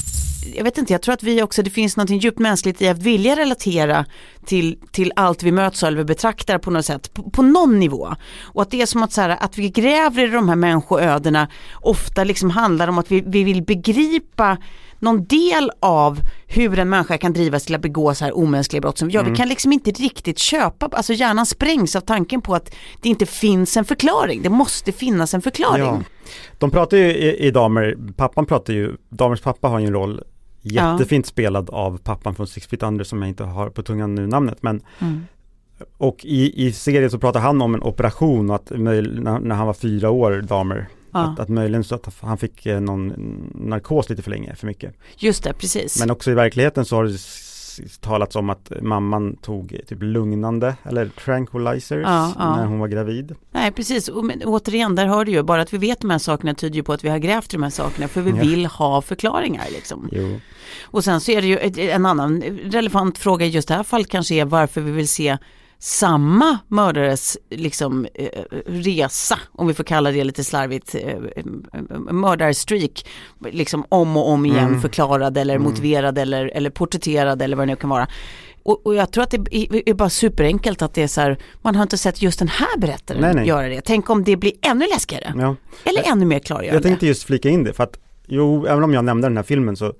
Jag 0.54 0.64
vet 0.64 0.78
inte, 0.78 0.92
jag 0.92 1.02
tror 1.02 1.12
att 1.12 1.22
vi 1.22 1.42
också, 1.42 1.62
det 1.62 1.70
finns 1.70 1.96
något 1.96 2.10
djupt 2.10 2.38
mänskligt 2.38 2.82
i 2.82 2.88
att 2.88 2.98
vilja 2.98 3.36
relatera 3.36 4.04
till, 4.44 4.78
till 4.90 5.12
allt 5.16 5.42
vi 5.42 5.52
möts 5.52 5.82
av 5.82 5.88
eller 5.88 6.04
betraktar 6.04 6.58
på 6.58 6.70
något 6.70 6.84
sätt, 6.84 7.14
på, 7.14 7.30
på 7.30 7.42
någon 7.42 7.78
nivå. 7.78 8.14
Och 8.42 8.62
att 8.62 8.70
det 8.70 8.82
är 8.82 8.86
som 8.86 9.02
att, 9.02 9.12
så 9.12 9.20
här, 9.20 9.36
att 9.40 9.58
vi 9.58 9.70
gräver 9.70 10.24
i 10.24 10.30
de 10.30 10.48
här 10.48 10.56
människoödena 10.56 11.48
ofta 11.74 12.24
liksom 12.24 12.50
handlar 12.50 12.88
om 12.88 12.98
att 12.98 13.12
vi, 13.12 13.20
vi 13.26 13.44
vill 13.44 13.62
begripa 13.62 14.58
någon 14.98 15.24
del 15.24 15.70
av 15.80 16.20
hur 16.46 16.78
en 16.78 16.88
människa 16.88 17.18
kan 17.18 17.32
drivas 17.32 17.64
till 17.64 17.74
att 17.74 17.80
begå 17.80 18.14
så 18.14 18.24
här 18.24 18.36
omänskliga 18.36 18.80
brott 18.80 18.98
som 18.98 19.08
vi 19.08 19.14
gör. 19.14 19.20
Mm. 19.20 19.32
Vi 19.32 19.36
kan 19.36 19.48
liksom 19.48 19.72
inte 19.72 19.90
riktigt 19.90 20.38
köpa, 20.38 20.86
alltså 20.86 21.12
hjärnan 21.12 21.46
sprängs 21.46 21.96
av 21.96 22.00
tanken 22.00 22.42
på 22.42 22.54
att 22.54 22.74
det 23.02 23.08
inte 23.08 23.26
finns 23.26 23.76
en 23.76 23.84
förklaring. 23.84 24.42
Det 24.42 24.50
måste 24.50 24.92
finnas 24.92 25.34
en 25.34 25.42
förklaring. 25.42 25.84
Ja. 25.84 26.02
De 26.58 26.70
pratar 26.70 26.96
ju 26.96 27.04
i, 27.04 27.46
i 27.46 27.50
Damer, 27.50 27.96
pappan 28.16 28.46
pratar 28.46 28.72
ju, 28.72 28.96
Damers 29.08 29.40
pappa 29.40 29.68
har 29.68 29.78
ju 29.78 29.86
en 29.86 29.92
roll 29.92 30.22
Jättefint 30.72 31.26
ja. 31.26 31.28
spelad 31.28 31.70
av 31.70 31.98
pappan 31.98 32.34
från 32.34 32.46
Six 32.46 32.66
Feet 32.66 32.82
Under 32.82 33.04
som 33.04 33.22
jag 33.22 33.28
inte 33.28 33.44
har 33.44 33.70
på 33.70 33.82
tungan 33.82 34.14
nu 34.14 34.26
namnet 34.26 34.62
men 34.62 34.82
mm. 34.98 35.26
och 35.96 36.24
i, 36.24 36.66
i 36.66 36.72
serien 36.72 37.10
så 37.10 37.18
pratar 37.18 37.40
han 37.40 37.62
om 37.62 37.74
en 37.74 37.82
operation 37.82 38.50
att 38.50 38.70
när, 38.70 39.38
när 39.40 39.54
han 39.54 39.66
var 39.66 39.74
fyra 39.74 40.10
år, 40.10 40.44
Dahmer, 40.48 40.88
Ja. 41.16 41.20
att, 41.20 41.40
att 41.40 41.48
möjligen 41.48 41.84
så 41.84 41.94
att 41.94 42.14
han 42.20 42.38
fick 42.38 42.66
eh, 42.66 42.80
någon 42.80 43.08
narkos 43.54 44.10
lite 44.10 44.22
för 44.22 44.30
länge, 44.30 44.54
för 44.54 44.66
mycket. 44.66 44.94
Just 45.16 45.44
det, 45.44 45.52
precis. 45.52 46.00
Men 46.00 46.10
också 46.10 46.30
i 46.30 46.34
verkligheten 46.34 46.84
så 46.84 46.96
har 46.96 47.04
det 47.04 47.18
talats 48.00 48.36
om 48.36 48.50
att 48.50 48.72
mamman 48.82 49.36
tog 49.36 49.80
typ 49.86 49.98
lugnande 50.02 50.76
eller 50.82 51.08
tranquilizers 51.08 52.02
Ja, 52.04 52.32
ja. 52.38 52.56
när 52.56 52.66
hon 52.66 52.78
var 52.78 52.88
gravid. 52.88 53.34
Nej, 53.50 53.72
precis. 53.72 54.08
Och, 54.08 54.24
men, 54.24 54.42
återigen, 54.44 54.94
där 54.94 55.06
hör 55.06 55.24
du 55.24 55.32
ju, 55.32 55.42
bara 55.42 55.62
att 55.62 55.72
vi 55.74 55.78
vet 55.78 56.00
de 56.00 56.10
här 56.10 56.18
sakerna 56.18 56.54
tyder 56.54 56.76
ju 56.76 56.82
på 56.82 56.92
att 56.92 57.04
vi 57.04 57.08
har 57.08 57.18
grävt 57.18 57.54
i 57.54 57.56
de 57.56 57.62
här 57.62 57.70
sakerna, 57.70 58.08
för 58.08 58.20
vi 58.20 58.30
Ja. 58.30 58.36
vill 58.36 58.66
ha 58.66 59.02
förklaringar 59.02 59.64
liksom. 59.72 60.08
Jo. 60.12 60.40
Och 60.84 61.04
sen 61.04 61.20
så 61.20 61.30
är 61.32 61.40
det 61.42 61.46
ju 61.48 61.90
en 61.90 62.06
annan 62.06 62.42
relevant 62.64 63.18
fråga 63.18 63.46
i 63.46 63.48
just 63.48 63.68
det 63.68 63.74
här 63.74 63.82
fallet 63.82 64.08
kanske 64.08 64.34
är 64.34 64.44
varför 64.44 64.80
vi 64.80 64.90
vill 64.92 65.08
se 65.08 65.38
samma 65.78 66.58
mördares 66.68 67.38
liksom, 67.50 68.06
eh, 68.14 68.28
resa, 68.66 69.38
om 69.52 69.66
vi 69.66 69.74
får 69.74 69.84
kalla 69.84 70.10
det 70.12 70.24
lite 70.24 70.44
slarvigt, 70.44 70.94
eh, 70.94 71.18
mördarstreak, 72.10 73.06
liksom 73.50 73.84
om 73.88 74.16
och 74.16 74.28
om 74.28 74.46
igen 74.46 74.68
Mm. 74.68 74.80
förklarad 74.80 75.38
eller 75.38 75.58
motiverad 75.58 76.18
eller, 76.18 76.46
eller 76.54 76.70
porträtterad 76.70 77.42
eller 77.42 77.56
vad 77.56 77.66
det 77.68 77.72
nu 77.72 77.76
kan 77.76 77.90
vara. 77.90 78.08
Och, 78.62 78.86
och 78.86 78.94
jag 78.94 79.10
tror 79.12 79.24
att 79.24 79.30
det 79.30 79.36
är 79.90 79.94
bara 79.94 80.10
superenkelt 80.10 80.82
att 80.82 80.94
det 80.94 81.02
är 81.02 81.06
så 81.08 81.20
här, 81.20 81.38
man 81.62 81.74
har 81.76 81.82
inte 81.82 81.98
sett 81.98 82.22
just 82.22 82.38
den 82.38 82.48
här 82.48 82.78
berättaren 82.78 83.20
Nej, 83.20 83.34
nej. 83.34 83.48
göra 83.48 83.68
det. 83.68 83.80
Tänk 83.80 84.10
om 84.10 84.24
det 84.24 84.36
blir 84.36 84.52
ännu 84.62 84.86
läskigare. 84.94 85.34
Ja. 85.36 85.56
Eller 85.84 86.02
ännu 86.12 86.24
mer 86.24 86.38
klargörande. 86.38 86.76
Jag 86.76 86.82
tänkte 86.82 87.06
just 87.06 87.22
flika 87.24 87.48
in 87.48 87.64
det 87.64 87.72
för 87.72 87.84
att 87.84 87.98
jo, 88.26 88.66
även 88.66 88.84
om 88.84 88.94
jag 88.94 89.04
nämnde 89.04 89.28
den 89.28 89.36
här 89.36 89.44
filmen 89.44 89.76
så 89.76 89.92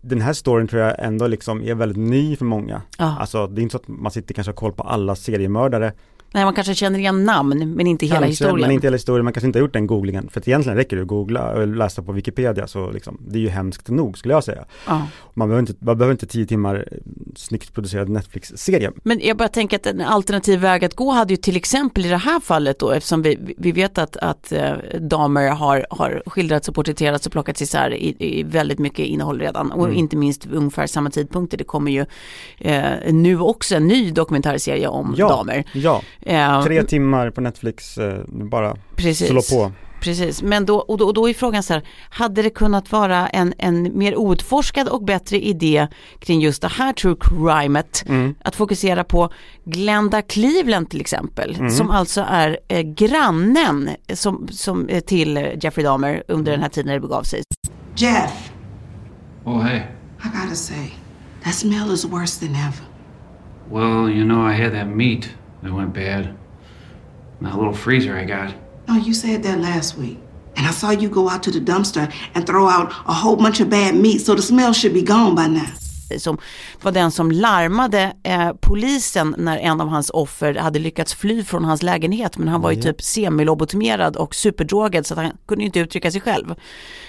den 0.00 0.20
här 0.20 0.32
storyn 0.32 0.68
tror 0.68 0.82
jag 0.82 0.94
ändå 0.98 1.26
liksom 1.26 1.62
är 1.62 1.74
väldigt 1.74 1.98
ny 1.98 2.36
för 2.36 2.44
många. 2.44 2.82
Ja. 2.98 3.16
Alltså 3.20 3.46
det 3.46 3.60
är 3.60 3.62
inte 3.62 3.72
så 3.72 3.78
att 3.78 3.88
man 3.88 4.12
sitter 4.12 4.34
kanske 4.34 4.50
och 4.50 4.60
har 4.60 4.68
koll 4.68 4.72
på 4.72 4.82
alla 4.82 5.16
seriemördare. 5.16 5.92
Nej, 6.32 6.44
man 6.44 6.54
kanske 6.54 6.74
känner 6.74 6.98
igen 6.98 7.24
namn 7.24 7.74
men 7.76 7.86
inte 7.86 8.06
hela 8.06 8.14
Kanske, 8.16 8.30
historien. 8.30 8.60
Men 8.60 8.70
inte 8.70 8.86
hela 8.86 8.96
historien, 8.96 9.24
man 9.24 9.32
kanske 9.32 9.46
inte 9.46 9.58
har 9.58 9.60
gjort 9.64 9.72
den 9.72 9.86
googlingen. 9.86 10.28
För 10.28 10.40
att 10.40 10.48
egentligen 10.48 10.76
räcker 10.76 10.96
det 10.96 11.02
att 11.02 11.08
googla 11.08 11.52
och 11.52 11.66
läsa 11.66 12.02
på 12.02 12.12
Wikipedia 12.12 12.66
så 12.66 12.90
liksom, 12.90 13.20
det 13.28 13.38
är 13.38 13.40
ju 13.40 13.48
hemskt 13.48 13.88
nog 13.88 14.18
skulle 14.18 14.34
jag 14.34 14.44
säga. 14.44 14.64
Ja. 14.86 15.06
Man 15.34 15.48
behöver 15.48 15.60
inte, 15.60 15.84
man 15.84 15.98
behöver 15.98 16.12
inte 16.12 16.26
tio 16.26 16.46
timmar 16.46 16.88
eh, 16.92 16.98
snyggt 17.36 17.74
producerad 17.74 18.08
Netflix-serie. 18.08 18.90
Men 19.02 19.20
jag 19.22 19.36
bara 19.36 19.48
tänker 19.48 19.76
att 19.76 19.86
en 19.86 20.00
alternativ 20.00 20.60
väg 20.60 20.84
att 20.84 20.94
gå 20.94 21.10
hade 21.10 21.32
ju 21.32 21.36
till 21.36 21.56
exempel 21.56 22.06
i 22.06 22.08
det 22.08 22.16
här 22.16 22.40
fallet 22.40 22.78
då 22.78 22.90
eftersom 22.90 23.22
vi, 23.22 23.54
vi 23.58 23.72
vet 23.72 23.98
att, 23.98 24.16
att 24.16 24.52
eh, 24.52 24.72
damer 25.00 25.48
har, 25.50 25.86
har 25.90 26.22
skildrats 26.26 26.68
och 26.68 26.74
porträtterats 26.74 27.26
och 27.26 27.32
plockats 27.32 27.62
isär 27.62 27.94
i, 27.94 28.16
i 28.18 28.42
väldigt 28.42 28.78
mycket 28.78 29.06
innehåll 29.06 29.40
redan 29.40 29.72
och 29.72 29.84
Mm. 29.84 29.98
inte 29.98 30.16
minst 30.16 30.46
ungefär 30.52 30.86
samma 30.86 31.10
tidpunkter. 31.10 31.58
Det 31.58 31.64
kommer 31.64 31.92
ju 31.92 32.06
eh, 32.58 33.12
nu 33.12 33.40
också 33.40 33.74
en 33.76 33.86
ny 33.86 34.10
dokumentärserie 34.10 34.88
om 34.88 35.14
Ja, 35.18 35.28
damer. 35.28 35.64
ja. 35.72 36.02
Eh, 36.22 36.62
Tre 36.64 36.82
timmar 36.82 37.30
på 37.30 37.40
Netflix, 37.40 37.98
eh, 37.98 38.20
bara 38.28 38.76
precis. 38.96 39.28
slå 39.28 39.42
på. 39.58 39.72
Precis, 40.00 40.42
men 40.42 40.66
då, 40.66 40.76
och 40.78 40.98
då, 40.98 41.06
och 41.06 41.14
då 41.14 41.28
är 41.28 41.34
frågan 41.34 41.62
så 41.62 41.72
här, 41.72 41.82
hade 42.10 42.42
det 42.42 42.50
kunnat 42.50 42.92
vara 42.92 43.28
en, 43.28 43.54
en 43.58 43.98
mer 43.98 44.16
outforskad 44.18 44.88
och 44.88 45.04
bättre 45.04 45.40
idé 45.40 45.86
kring 46.18 46.40
just 46.40 46.62
det 46.62 46.68
här 46.68 46.92
true 46.92 47.16
crimet, 47.20 48.04
Mm. 48.08 48.34
att 48.44 48.56
fokusera 48.56 49.04
på 49.04 49.32
Glenda 49.64 50.22
Cleveland 50.22 50.90
till 50.90 51.00
exempel, 51.00 51.56
Mm. 51.58 51.70
som 51.70 51.90
alltså 51.90 52.24
är 52.28 52.58
eh, 52.68 52.80
grannen 52.80 53.90
som, 54.14 54.48
som, 54.50 54.88
eh, 54.88 55.00
till 55.00 55.48
Jeffrey 55.62 55.84
Dahmer 55.84 56.22
under 56.28 56.52
den 56.52 56.60
här 56.62 56.68
tiden 56.68 56.86
när 56.86 56.94
det 56.94 57.00
begav 57.00 57.22
sig. 57.22 57.42
Jeff, 57.96 58.50
Oh, 59.44 59.60
hey. 59.62 59.76
I 60.24 60.28
gotta 60.42 60.54
say, 60.54 60.92
that 61.44 61.54
smell 61.54 61.92
is 61.94 62.04
worse 62.04 62.46
than 62.46 62.54
ever. 62.54 62.84
Well, 63.70 64.10
you 64.16 64.24
know, 64.24 64.50
I 64.50 64.62
had 64.62 64.72
that 64.72 64.88
meat 64.96 65.28
that 65.62 65.72
went 65.72 65.92
bad. 65.92 66.36
That 67.40 67.56
little 67.56 67.72
freezer 67.72 68.16
I 68.16 68.24
got. 68.24 68.54
No, 68.88 68.96
you 68.96 69.14
said 69.14 69.42
that 69.44 69.60
last 69.60 69.96
week. 69.96 70.18
And 70.56 70.66
I 70.66 70.72
saw 70.72 70.90
you 70.90 71.08
go 71.08 71.28
out 71.28 71.42
to 71.44 71.50
the 71.50 71.60
dumpster 71.60 72.12
and 72.34 72.46
throw 72.46 72.68
out 72.68 72.90
a 73.06 73.14
whole 73.14 73.36
bunch 73.36 73.60
of 73.60 73.70
bad 73.70 73.94
meat, 73.94 74.18
so 74.18 74.34
the 74.34 74.42
smell 74.42 74.72
should 74.72 74.92
be 74.92 75.02
gone 75.02 75.34
by 75.34 75.46
now. 75.46 75.72
Som 76.18 76.38
var 76.82 76.92
den 76.92 77.10
som 77.10 77.30
larmade 77.30 78.12
eh, 78.22 78.52
polisen 78.60 79.34
när 79.38 79.58
en 79.58 79.80
av 79.80 79.88
hans 79.88 80.10
offer 80.10 80.54
hade 80.54 80.78
lyckats 80.78 81.14
fly 81.14 81.44
från 81.44 81.64
hans 81.64 81.82
lägenhet 81.82 82.38
men 82.38 82.48
han 82.48 82.60
var 82.60 82.70
ju 82.70 82.82
typ 82.82 83.02
semilobotomerad 83.02 84.16
och 84.16 84.34
superdrogad 84.34 85.06
så 85.06 85.14
att 85.14 85.20
han 85.20 85.32
kunde 85.48 85.62
ju 85.62 85.66
inte 85.66 85.80
uttrycka 85.80 86.10
sig 86.10 86.20
själv. 86.20 86.54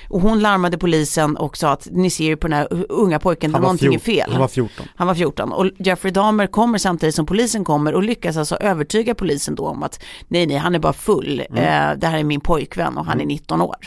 Och 0.10 0.22
hon 0.22 0.40
larmade 0.40 0.78
polisen 0.78 1.38
och 1.38 1.58
sa 1.58 1.72
att 1.72 1.88
ni 1.92 2.10
ser 2.10 2.26
ju 2.26 2.38
på 2.38 2.48
den 2.48 2.58
här 2.58 2.68
unga 2.90 3.20
pojken, 3.20 3.54
Han 3.54 3.62
någonting 3.62 3.94
är 3.94 4.00
fel. 4.00 4.32
han 4.32 4.42
var 4.42 4.48
14. 4.48 4.86
Han 4.96 5.08
var 5.08 5.16
14 5.16 5.52
och 5.52 5.66
Jeffrey 5.78 6.14
Dahmer 6.14 6.48
kommer 6.48 6.78
samtidigt 6.78 7.16
som 7.16 7.26
polisen 7.26 7.64
kommer 7.64 7.94
och 7.94 8.04
lyckas 8.04 8.38
alltså 8.38 8.56
övertyga 8.56 9.16
polisen 9.16 9.56
då 9.56 9.68
om 9.68 9.84
att 9.84 10.04
nej, 10.28 10.46
nej, 10.46 10.58
han 10.58 10.76
är 10.76 10.80
bara 10.80 10.94
full. 10.94 11.40
Eh, 11.40 11.56
det 11.98 12.08
här 12.08 12.18
är 12.18 12.24
min 12.24 12.42
pojkvän 12.42 12.98
och 12.98 13.06
han 13.06 13.22
är 13.22 13.26
19 13.26 13.62
år. 13.62 13.78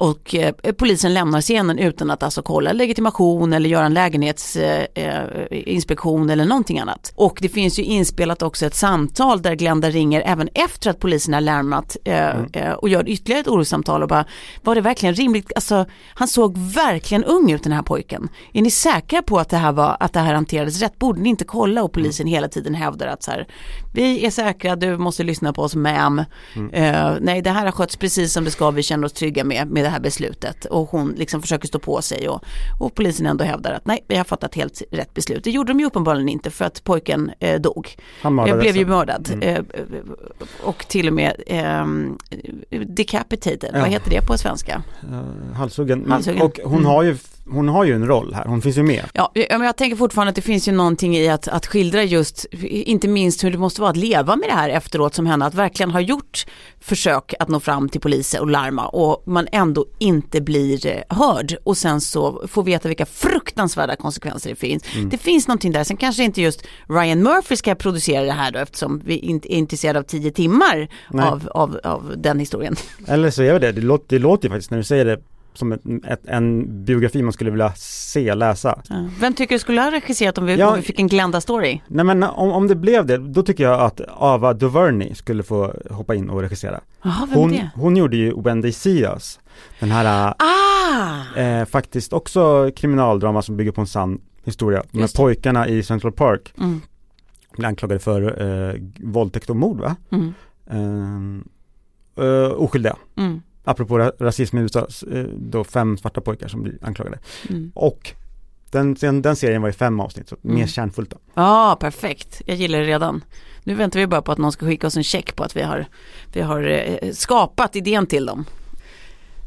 Och 0.00 0.34
eh, 0.34 0.52
polisen 0.78 1.14
lämnar 1.14 1.40
scenen 1.40 1.78
utan 1.78 2.10
att 2.10 2.22
alltså 2.22 2.42
kolla 2.42 2.72
legitimation 2.72 3.52
eller 3.52 3.68
göra 3.70 3.86
en 3.86 3.94
lägenhetsinspektion 4.54 6.30
eller 6.30 6.44
någonting 6.44 6.78
annat. 6.78 7.12
Och 7.16 7.38
det 7.40 7.48
finns 7.48 7.78
ju 7.78 7.82
inspelat 7.82 8.42
också 8.42 8.66
ett 8.66 8.74
samtal 8.74 9.42
där 9.42 9.54
Glenda 9.54 9.90
ringer 9.90 10.22
även 10.26 10.48
efter 10.54 10.90
att 10.90 10.98
polisen 10.98 11.34
har 11.34 11.40
larmat 11.40 11.96
eh, 12.04 12.42
eh, 12.52 12.72
och 12.72 12.88
gör 12.88 13.08
ytterligare 13.08 13.40
ett 13.40 13.48
orossamtal 13.48 14.02
och 14.02 14.08
bara 14.08 14.24
var 14.62 14.74
det 14.74 14.80
verkligen 14.80 15.14
rimligt? 15.14 15.52
Alltså 15.54 15.86
han 16.14 16.28
såg 16.28 16.58
verkligen 16.58 17.24
ung 17.24 17.52
ut 17.52 17.62
den 17.62 17.72
här 17.72 17.82
pojken. 17.82 18.28
Är 18.52 18.62
ni 18.62 18.70
säkra 18.70 19.22
på 19.22 19.38
att 19.38 19.48
det 19.48 19.56
här, 19.56 19.72
var, 19.72 19.96
att 20.00 20.12
det 20.12 20.20
här 20.20 20.34
hanterades 20.34 20.80
rätt? 20.80 20.98
Borde 20.98 21.20
ni 21.20 21.28
inte 21.28 21.44
kolla? 21.44 21.82
Och 21.82 21.92
polisen 21.92 22.26
hela 22.26 22.48
tiden 22.48 22.74
hävdar 22.74 23.06
att 23.06 23.22
så 23.22 23.30
här, 23.30 23.46
vi 23.94 24.26
är 24.26 24.30
säkra, 24.30 24.76
du 24.76 24.96
måste 24.96 25.22
lyssna 25.22 25.52
på 25.52 25.62
oss 25.62 25.76
ma'am. 25.76 26.24
Eh, 26.72 27.16
nej, 27.20 27.42
det 27.42 27.50
här 27.50 27.64
har 27.64 27.72
skötts 27.72 27.96
precis 27.96 28.32
som 28.32 28.44
det 28.44 28.50
ska, 28.50 28.70
vi 28.70 28.82
känner 28.82 29.06
oss 29.06 29.12
trygga 29.12 29.44
med, 29.44 29.68
med 29.68 29.84
det 29.84 29.88
här 29.88 30.00
beslutet. 30.00 30.64
Och 30.64 30.90
hon 30.90 31.10
liksom 31.10 31.42
försöker 31.42 31.68
stå 31.68 31.78
på 31.78 32.02
sig 32.02 32.28
och, 32.28 32.44
och 32.80 32.94
polisen 32.94 33.26
ändå 33.26 33.44
hävdar 33.44 33.72
att 33.72 33.86
nej, 33.86 34.04
vi 34.08 34.16
har 34.16 34.24
fattat 34.32 34.54
helt 34.54 34.82
rätt 34.90 35.14
beslut. 35.14 35.44
Det 35.44 35.50
gjorde 35.50 35.72
de 35.72 35.80
ju 35.80 35.86
uppenbarligen 35.86 36.28
inte 36.28 36.50
för 36.50 36.64
att 36.64 36.84
pojken 36.84 37.30
eh, 37.40 37.60
dog. 37.60 37.96
Han 38.22 38.32
Eh, 38.32 38.36
mördades 38.36 38.60
blev 38.62 38.76
ju 38.76 38.86
mördad. 38.86 39.30
Eh, 39.40 39.60
och 40.62 40.84
till 40.88 41.08
och 41.08 41.14
med 41.14 41.34
eh, 41.46 41.86
decapitated, 42.86 43.70
Ja. 43.74 43.80
vad 43.80 43.88
heter 43.88 44.10
det 44.10 44.26
på 44.26 44.38
svenska? 44.38 44.82
Uh, 45.10 45.52
halshuggen. 45.54 46.10
Halshuggen. 46.10 46.42
Och 46.42 46.60
hon, 46.64 46.72
Mm. 46.74 46.84
har 46.86 47.02
ju, 47.02 47.16
hon 47.50 47.68
har 47.68 47.84
ju 47.84 47.94
en 47.94 48.06
roll 48.06 48.34
här, 48.34 48.44
hon 48.44 48.62
finns 48.62 48.78
ju 48.78 48.82
med. 48.82 49.04
Ja, 49.14 49.32
men 49.34 49.60
jag 49.62 49.76
tänker 49.76 49.96
fortfarande 49.96 50.28
att 50.28 50.36
det 50.36 50.42
finns 50.42 50.68
ju 50.68 50.72
någonting 50.72 51.16
i 51.16 51.28
att, 51.28 51.48
att 51.48 51.66
skildra 51.66 52.02
just, 52.02 52.44
inte 52.62 53.08
minst 53.08 53.44
hur 53.44 53.50
det 53.50 53.58
måste 53.58 53.80
vara 53.80 53.90
att 53.90 53.96
leva 53.96 54.36
med 54.36 54.48
det 54.48 54.54
här 54.54 54.68
efteråt 54.68 55.14
som 55.14 55.26
henne, 55.26 55.44
att 55.44 55.54
verkligen 55.54 55.90
ha 55.90 56.00
gjort 56.00 56.46
försök 56.80 57.34
att 57.38 57.48
nå 57.48 57.60
fram 57.60 57.88
till 57.88 58.00
polisen 58.00 58.40
och 58.40 58.50
larma 58.50 58.86
och 58.86 59.22
man 59.26 59.48
ändå 59.52 59.86
inte 59.98 60.40
blir 60.40 60.86
eh, 60.86 61.16
hörd 61.16 61.56
och 61.64 61.76
sen 61.76 62.00
så 62.00 62.46
får 62.48 62.62
veta 62.62 62.88
vilka 62.88 63.06
fruktansvärda 63.06 63.96
konsekvenser 63.96 64.50
det 64.50 64.56
finns. 64.56 64.82
Det 65.10 65.18
finns 65.18 65.48
någonting 65.48 65.72
där, 65.72 65.84
sen 65.84 65.96
kanske 65.96 66.24
inte 66.24 66.42
just 66.42 66.64
Ryan 66.88 67.22
Murphy 67.22 67.56
ska 67.56 67.74
producera 67.74 68.24
det 68.24 68.32
här 68.32 68.50
då 68.50 68.58
eftersom 68.58 69.02
vi 69.04 69.16
inte 69.16 69.54
är 69.54 69.56
intresserade 69.56 69.98
av 69.98 70.02
tio 70.02 70.30
timmar 70.30 70.88
av, 71.12 71.48
av, 71.54 71.80
av 71.84 72.14
den 72.16 72.38
historien. 72.38 72.76
Eller 73.06 73.30
så 73.30 73.42
är 73.42 73.60
det, 73.60 73.72
det 73.72 73.80
låter, 73.80 74.06
det 74.08 74.18
låter 74.18 74.48
ju 74.48 74.52
faktiskt 74.52 74.70
när 74.70 74.78
du 74.78 74.84
säger 74.84 75.04
det 75.04 75.20
som 75.54 75.72
ett, 75.72 75.80
ett, 76.08 76.26
en 76.26 76.66
biografi 76.84 77.22
man 77.22 77.32
skulle 77.32 77.50
vilja 77.50 77.72
se, 77.76 78.34
läsa. 78.34 78.82
Ja. 78.88 79.08
Vem 79.20 79.34
tycker 79.34 79.54
du 79.54 79.58
skulle 79.58 79.80
ha 79.80 79.90
regisserat 79.90 80.38
om 80.38 80.46
vi, 80.46 80.56
Ja. 80.56 80.68
om 80.70 80.76
vi 80.76 80.82
fick 80.82 80.98
en 80.98 81.08
Glenda-story? 81.08 81.80
Nej 81.88 82.04
men 82.04 82.22
om, 82.22 82.52
om 82.52 82.68
det 82.68 82.74
blev 82.74 83.06
det, 83.06 83.16
då 83.18 83.42
tycker 83.42 83.64
jag 83.64 83.80
att 83.80 84.00
Ava 84.08 84.52
DuVernay 84.54 85.14
skulle 85.14 85.42
få 85.42 85.74
hoppa 85.90 86.14
in 86.14 86.30
och 86.30 86.40
regissera. 86.40 86.80
Jaha, 87.02 87.26
vem 87.30 87.38
är 87.38 87.42
Hon, 87.42 87.50
det? 87.52 87.70
hon 87.74 87.96
gjorde 87.96 88.16
ju 88.16 88.42
When 88.42 88.62
They 88.62 88.72
See 88.72 89.02
Us. 89.02 89.40
Den 89.80 89.90
här, 89.90 90.34
Ah! 90.38 91.40
eh, 91.40 91.64
faktiskt 91.64 92.12
också 92.12 92.70
kriminaldrama 92.76 93.42
som 93.42 93.56
bygger 93.56 93.72
på 93.72 93.80
en 93.80 93.86
sann 93.86 94.20
historia. 94.44 94.82
Med 94.90 95.00
Just 95.00 95.14
det. 95.14 95.22
pojkarna 95.22 95.68
i 95.68 95.82
Central 95.82 96.12
Park. 96.12 96.52
Mm. 96.58 96.80
Blir 97.56 97.66
anklagade 97.66 98.00
för 98.00 98.42
eh, 98.70 98.74
våldtäkt 99.00 99.50
och 99.50 99.56
mord 99.56 99.80
va? 99.80 99.96
Mm. 100.10 100.34
Eh, 100.70 102.24
eh, 102.26 102.50
oskyldiga. 102.52 102.96
Mm. 103.16 103.42
Apropå 103.64 103.98
ra- 103.98 104.12
rasism 104.18 104.58
i 104.58 104.60
USA, 104.60 104.86
eh, 105.12 105.24
då 105.38 105.64
fem 105.64 105.96
svarta 105.98 106.20
pojkar 106.20 106.48
som 106.48 106.62
blir 106.62 106.78
anklagade. 106.82 107.18
Mm. 107.50 107.72
Och 107.74 108.12
den, 108.70 108.94
den, 108.94 109.22
den 109.22 109.36
serien 109.36 109.62
var 109.62 109.68
i 109.68 109.72
fem 109.72 110.00
avsnitt, 110.00 110.28
så 110.28 110.36
mer 110.42 110.54
Mm. 110.54 110.66
kärnfullt 110.68 111.10
då. 111.10 111.16
Ja, 111.34 111.76
perfekt. 111.80 112.42
Jag 112.46 112.56
gillar 112.56 112.78
det 112.78 112.84
redan. 112.86 113.24
Nu 113.64 113.74
väntar 113.74 114.00
vi 114.00 114.06
bara 114.06 114.22
på 114.22 114.32
att 114.32 114.38
någon 114.38 114.52
ska 114.52 114.66
skicka 114.66 114.86
oss 114.86 114.96
en 114.96 115.04
check 115.04 115.36
på 115.36 115.44
att 115.44 115.56
vi 115.56 115.62
har, 115.62 115.86
vi 116.32 116.40
har 116.40 116.62
eh, 117.02 117.10
skapat 117.12 117.76
idén 117.76 118.06
till 118.06 118.26
dem. 118.26 118.44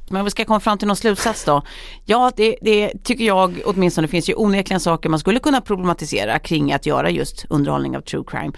Men 0.10 0.26
vi 0.26 0.32
ska 0.32 0.46
komma 0.46 0.60
fram 0.60 0.78
till 0.78 0.88
någon 0.88 0.96
slutsats 0.96 1.46
då. 1.46 1.62
Ja, 2.06 2.32
det, 2.36 2.56
det 2.62 3.04
tycker 3.04 3.26
jag 3.26 3.62
åtminstone 3.66 4.08
finns 4.08 4.30
ju 4.30 4.34
onekligen 4.34 4.80
saker 4.80 5.10
man 5.10 5.20
skulle 5.20 5.40
kunna 5.40 5.62
problematisera 5.62 6.40
kring 6.40 6.74
att 6.74 6.86
göra 6.86 7.10
just 7.10 7.46
underhållning 7.50 7.98
av 7.98 8.02
true 8.02 8.24
crime. 8.28 8.52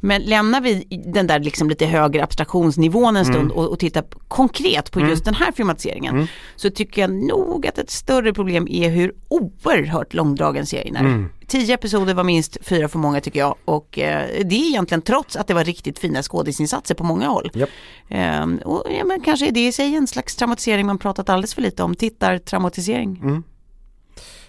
Men 0.00 0.22
lämnar 0.22 0.60
vi 0.60 1.02
den 1.06 1.26
där 1.26 1.38
liksom 1.38 1.68
lite 1.68 1.86
högre 1.86 2.24
abstraktionsnivån 2.24 3.16
en 3.16 3.24
stund 3.24 3.52
och, 3.52 3.68
och 3.68 3.78
tittar 3.78 4.04
konkret 4.28 4.90
på 4.90 5.00
just 5.00 5.24
den 5.24 5.34
här 5.34 5.52
filmatiseringen 5.52 6.28
så 6.56 6.70
tycker 6.70 7.00
jag 7.00 7.10
nog 7.10 7.66
att 7.66 7.78
ett 7.78 7.90
större 7.90 8.32
problem 8.32 8.68
är 8.70 8.90
hur 8.90 9.14
oerhört 9.28 10.14
långdragen 10.14 10.66
serien 10.66 10.96
är. 10.96 11.28
Tio 11.54 11.74
episoder 11.74 12.14
var 12.14 12.24
minst 12.24 12.58
fyra 12.60 12.88
för 12.88 12.98
många 12.98 13.20
tycker 13.20 13.40
jag 13.40 13.54
och 13.64 13.98
eh, 13.98 14.44
det 14.44 14.54
är 14.54 14.68
egentligen 14.68 15.02
trots 15.02 15.36
att 15.36 15.46
det 15.46 15.54
var 15.54 15.64
riktigt 15.64 15.98
fina 15.98 16.22
skådisinsatser 16.22 16.94
på 16.94 17.04
många 17.04 17.28
håll. 17.28 17.50
Japp. 17.54 17.68
Eh, 18.08 18.46
och 18.64 18.86
ja, 18.98 19.04
men 19.04 19.20
kanske 19.20 19.48
är 19.48 19.52
det 19.52 19.66
i 19.66 19.72
sig 19.72 19.94
en 19.94 20.06
slags 20.06 20.36
traumatisering 20.36 20.86
man 20.86 20.98
pratat 20.98 21.28
alldeles 21.28 21.54
för 21.54 21.62
lite 21.62 21.82
om, 21.82 21.94
tittartraumatisering. 21.94 23.20
Mm. 23.22 23.42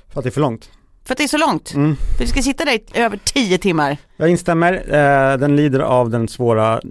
För 0.09 0.19
att 0.19 0.23
det 0.23 0.29
är 0.29 0.31
för 0.31 0.41
långt. 0.41 0.69
För 1.03 1.13
att 1.13 1.17
det 1.17 1.23
är 1.23 1.27
så 1.27 1.37
långt. 1.37 1.73
Mm. 1.73 1.95
För 1.95 2.19
vi 2.19 2.27
ska 2.27 2.41
sitta 2.41 2.65
där 2.65 2.73
i 2.73 2.83
över 2.93 3.19
tio 3.23 3.57
timmar. 3.57 3.97
Jag 4.17 4.29
instämmer, 4.29 4.73
eh, 4.73 5.37
den 5.37 5.55
lider 5.55 5.79
av 5.79 6.09
den 6.09 6.27
svåra 6.27 6.81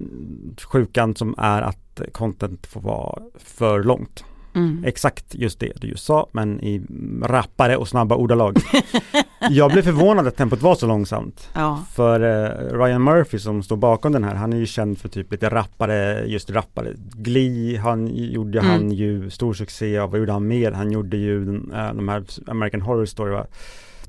sjukan 0.65 1.17
som 1.17 1.35
är 1.39 1.63
att 1.63 2.01
content 2.13 2.67
får 2.67 2.81
vara 2.81 3.23
för 3.37 3.83
långt. 3.83 4.25
Mm. 4.55 4.85
Exakt 4.87 5.35
just 5.35 5.61
det 5.61 5.73
du 5.77 5.89
just 5.89 6.05
sa, 6.05 6.29
men 6.33 6.61
i 6.61 6.83
rappare 7.23 7.77
och 7.77 7.89
snabba 7.89 8.17
ordalag. 8.17 8.59
jag 9.51 9.71
blev 9.73 9.83
förvånad 9.83 10.27
att 10.27 10.37
tempot 10.37 10.63
var 10.63 10.75
så 10.75 10.87
långsamt. 10.87 11.49
Ja. 11.55 11.85
För 11.93 12.21
eh, 12.21 12.79
Ryan 12.79 13.03
Murphy 13.05 13.39
som 13.39 13.63
står 13.63 13.77
bakom 13.77 14.13
den 14.13 14.25
här, 14.25 14.35
han 14.35 14.53
är 14.53 14.57
ju 14.57 14.67
känd 14.67 14.99
för 14.99 15.09
typ 15.09 15.33
lite 15.33 15.49
rappare, 15.51 16.25
just 16.27 16.51
rappare. 16.51 16.93
Glee, 17.15 17.79
han 17.79 18.09
gjorde 18.15 18.59
Mm. 18.59 18.71
han 18.71 18.93
ju 18.93 19.31
stor 19.31 19.55
succé 19.55 19.99
av, 19.99 20.11
vad 20.11 20.21
gjorde 20.21 20.33
han 20.33 20.47
mer? 20.47 20.73
Han 20.73 20.91
gjorde 20.93 21.17
ju 21.17 21.45
den, 21.45 21.73
eh, 21.73 21.95
de 21.95 22.09
här 22.09 22.25
American 22.47 22.81
Horror 22.83 23.07
Story 23.07 23.33
va? 23.33 23.47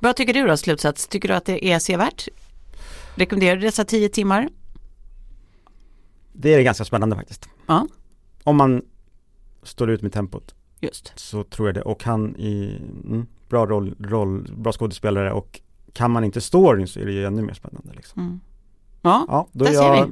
Vad 0.00 0.16
tycker 0.16 0.34
du 0.34 0.46
då 0.46 0.56
slutsats? 0.56 1.08
Tycker 1.08 1.28
du 1.28 1.34
att 1.34 1.44
det 1.44 1.64
är 1.72 1.78
sevärt? 1.78 2.28
Rekommenderar 3.14 3.56
du 3.56 3.62
dessa 3.62 3.84
tio 3.84 4.08
timmar? 4.08 4.48
Det 6.32 6.54
är 6.54 6.62
ganska 6.62 6.84
spännande 6.84 7.16
faktiskt. 7.16 7.48
Ja, 7.66 7.86
Om 8.44 8.56
man 8.56 8.82
står 9.62 9.90
ut 9.90 10.02
med 10.02 10.12
tempot 10.12 10.54
just. 10.80 11.12
så 11.16 11.44
tror 11.44 11.68
jag 11.68 11.74
det. 11.74 11.82
Och 11.82 12.04
han 12.04 12.36
i 12.36 12.80
mm, 13.04 13.26
bra 13.48 13.66
roll, 13.66 13.94
roll, 13.98 14.48
bra 14.56 14.72
skådespelare 14.72 15.32
och 15.32 15.60
kan 15.92 16.10
man 16.10 16.24
inte 16.24 16.40
storyn 16.40 16.86
så 16.86 17.00
är 17.00 17.06
det 17.06 17.12
ju 17.12 17.24
ännu 17.24 17.42
mer 17.42 17.54
spännande. 17.54 17.92
Liksom. 17.96 18.22
Mm. 18.22 18.40
Ja, 19.02 19.24
Ja, 19.28 19.48
då 19.52 19.64
är 19.64 19.72
jag 19.72 19.98
eh, 19.98 20.06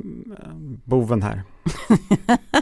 boven 0.85 1.23
här. 1.23 1.43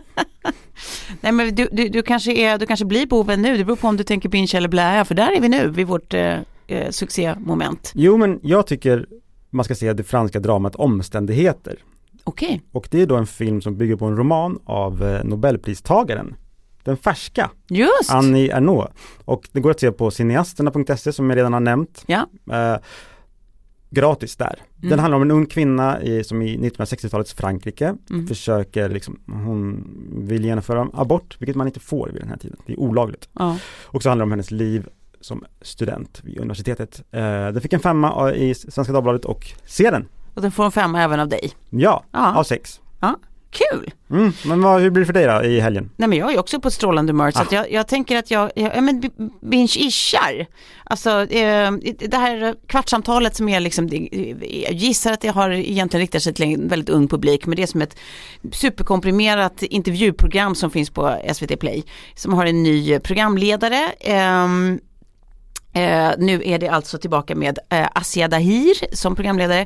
nej 1.20 1.32
men 1.32 1.54
du, 1.54 1.68
du, 1.72 1.88
du, 1.88 2.02
kanske 2.02 2.32
är, 2.32 2.58
du 2.58 2.66
kanske 2.66 2.84
blir 2.84 3.06
boven 3.06 3.42
nu, 3.42 3.56
det 3.56 3.64
beror 3.64 3.76
på 3.76 3.88
om 3.88 3.96
du 3.96 4.04
tänker 4.04 4.28
binge 4.28 4.52
eller 4.54 4.68
blä, 4.68 5.04
för 5.04 5.14
där 5.14 5.36
är 5.36 5.40
vi 5.40 5.48
nu 5.48 5.68
vid 5.68 5.86
vårt 5.86 6.14
eh, 6.14 6.38
eh, 6.66 6.90
succémoment. 6.90 7.92
Jo, 7.94 8.16
men 8.16 8.40
jag 8.42 8.66
tycker 8.66 9.06
man 9.50 9.64
ska 9.64 9.74
se 9.74 9.92
det 9.92 10.04
franska 10.04 10.40
dramat 10.40 10.74
Omständigheter. 10.74 11.78
Okej, 12.24 12.62
Och 12.72 12.88
det 12.90 13.02
är 13.02 13.06
då 13.06 13.16
en 13.16 13.26
film 13.26 13.60
som 13.60 13.76
bygger 13.76 13.96
på 13.96 14.04
en 14.04 14.16
roman 14.16 14.58
av 14.64 15.04
eh, 15.04 15.24
Nobelpristagaren. 15.24 16.34
Den 16.84 16.96
färska, 16.96 17.50
just! 17.68 18.10
Annie 18.10 18.50
Ernaux. 18.50 18.92
Och 19.24 19.48
det 19.52 19.60
går 19.60 19.70
att 19.70 19.80
se 19.80 19.92
på 19.92 20.10
cineasterna.se 20.10 21.12
som 21.12 21.30
jag 21.30 21.36
redan 21.36 21.52
har 21.52 21.60
nämnt. 21.60 22.04
Ja, 22.06 22.26
Eh, 22.52 22.76
gratis 23.90 24.36
där. 24.36 24.62
Den 24.76 24.86
Mm. 24.92 24.98
handlar 24.98 25.16
om 25.16 25.22
en 25.22 25.30
ung 25.30 25.46
kvinna 25.46 26.02
i, 26.02 26.24
som 26.24 26.42
i 26.42 26.56
1960-talets 26.58 27.32
Frankrike 27.34 27.94
Mm. 28.10 28.26
försöker 28.26 28.88
liksom, 28.88 29.20
hon 29.26 29.84
vill 30.26 30.44
genomföra 30.44 30.88
abort, 30.94 31.36
vilket 31.38 31.56
man 31.56 31.66
inte 31.66 31.80
får 31.80 32.08
vid 32.08 32.22
den 32.22 32.28
här 32.28 32.36
tiden. 32.36 32.56
Det 32.66 32.72
är 32.72 32.80
olagligt. 32.80 33.28
ja. 33.32 33.58
Och 33.84 34.02
så 34.02 34.08
handlar 34.08 34.22
det 34.24 34.26
om 34.26 34.30
hennes 34.30 34.50
liv 34.50 34.86
som 35.20 35.44
student 35.60 36.20
vid 36.24 36.38
universitetet. 36.38 37.02
Eh, 37.10 37.20
den 37.22 37.60
fick 37.60 37.72
en 37.72 37.80
femma 37.80 38.32
i 38.34 38.54
Svenska 38.54 38.92
Dagbladet 38.92 39.24
och 39.24 39.46
se 39.66 39.90
den. 39.90 40.08
Och 40.34 40.42
den 40.42 40.52
får 40.52 40.64
en 40.64 40.72
femma 40.72 41.02
även 41.02 41.20
av 41.20 41.28
dig. 41.28 41.52
Ja, 41.70 42.04
Ja. 42.12 42.34
av 42.34 42.44
sex. 42.44 42.80
Ja, 43.00 43.16
kul! 43.52 43.90
Mm, 44.10 44.32
men 44.44 44.62
vad, 44.62 44.80
hur 44.80 44.90
blir 44.90 45.00
det 45.00 45.06
för 45.06 45.12
dig 45.12 45.26
då 45.26 45.42
i 45.44 45.60
helgen? 45.60 45.90
Nej 45.96 46.08
men 46.08 46.18
jag 46.18 46.32
är 46.34 46.38
också 46.38 46.60
på 46.60 46.68
ett 46.68 46.74
strålande 46.74 47.12
humör 47.12 47.30
så 47.30 47.38
Ah. 47.38 47.42
att 47.42 47.52
jag, 47.52 47.72
jag 47.72 47.88
tänker 47.88 48.16
att 48.16 48.30
jag, 48.30 48.50
jag 48.54 48.76
ja, 48.76 48.80
men 48.80 49.00
b- 49.00 49.08
binge-ishar. 49.40 50.46
Alltså 50.84 51.10
eh, 51.10 51.70
det 51.98 52.16
här 52.16 52.54
kvartssamtalet 52.66 53.36
som 53.36 53.48
är 53.48 53.60
liksom, 53.60 53.88
jag 54.64 54.72
gissar 54.72 55.12
att 55.12 55.20
det 55.20 55.28
har 55.28 55.50
egentligen 55.50 56.00
riktat 56.02 56.22
sig 56.22 56.34
till 56.34 56.44
en 56.44 56.68
väldigt 56.68 56.88
ung 56.88 57.08
publik 57.08 57.46
men 57.46 57.56
det 57.56 57.62
är 57.62 57.66
som 57.66 57.82
ett 57.82 57.96
superkomprimerat 58.52 59.62
intervjuprogram 59.62 60.54
som 60.54 60.70
finns 60.70 60.90
på 60.90 61.16
SVT 61.34 61.60
Play. 61.60 61.84
Som 62.14 62.32
har 62.34 62.46
en 62.46 62.62
ny 62.62 62.98
programledare. 62.98 63.92
Ehm, 64.00 64.78
Eh, 65.72 66.10
nu 66.18 66.42
är 66.44 66.58
det 66.58 66.68
alltså 66.68 66.98
tillbaka 66.98 67.34
med 67.34 67.58
eh, 67.68 67.86
Asia 67.94 68.28
Dahir 68.28 68.94
som 68.96 69.14
programledare. 69.16 69.60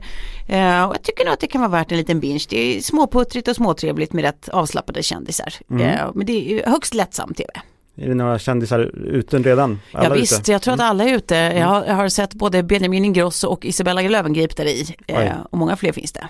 Eh, 0.48 0.85
och 0.85 0.94
jag 0.94 1.02
tycker 1.02 1.24
nog 1.24 1.35
att 1.35 1.40
det 1.40 1.46
kan 1.46 1.61
vara 1.61 1.70
värt 1.70 1.92
en 1.92 1.98
liten 1.98 2.20
binge. 2.20 2.44
Det 2.48 2.76
är 2.76 2.81
småputtrigt 2.81 3.48
och 3.48 3.57
småtrevligt 3.57 4.12
med 4.12 4.24
rätt 4.24 4.48
avslappnade 4.48 5.02
kändisar. 5.02 5.54
Eh, 5.70 6.11
men 6.14 6.26
det 6.26 6.33
är 6.61 6.70
högst 6.70 6.94
lättsam 6.94 7.35
tv. 7.35 7.50
Är 7.98 8.09
det 8.09 8.14
några 8.14 8.38
kändisar 8.38 8.81
ute 8.96 9.38
redan? 9.38 9.81
Ja, 9.92 9.98
Alla 9.98 10.14
visst, 10.14 10.40
ute? 10.40 10.52
jag 10.52 10.62
tror 10.62 10.74
att 10.74 10.81
alla 10.81 11.04
är 11.04 11.14
ute. 11.14 11.35
Jag, 11.35 11.66
har, 11.66 11.85
jag 11.85 11.94
har 11.94 12.09
sett 12.09 12.35
både 12.35 12.62
Benjamin 12.62 13.04
Ingrosso 13.04 13.48
och 13.48 13.64
Isabella 13.64 14.00
Löwengrip 14.00 14.57
där 14.57 14.64
i. 14.64 14.94
Eh, 15.07 15.33
och 15.50 15.59
många 15.59 15.76
fler 15.76 15.92
finns 15.92 16.12
det. 16.12 16.28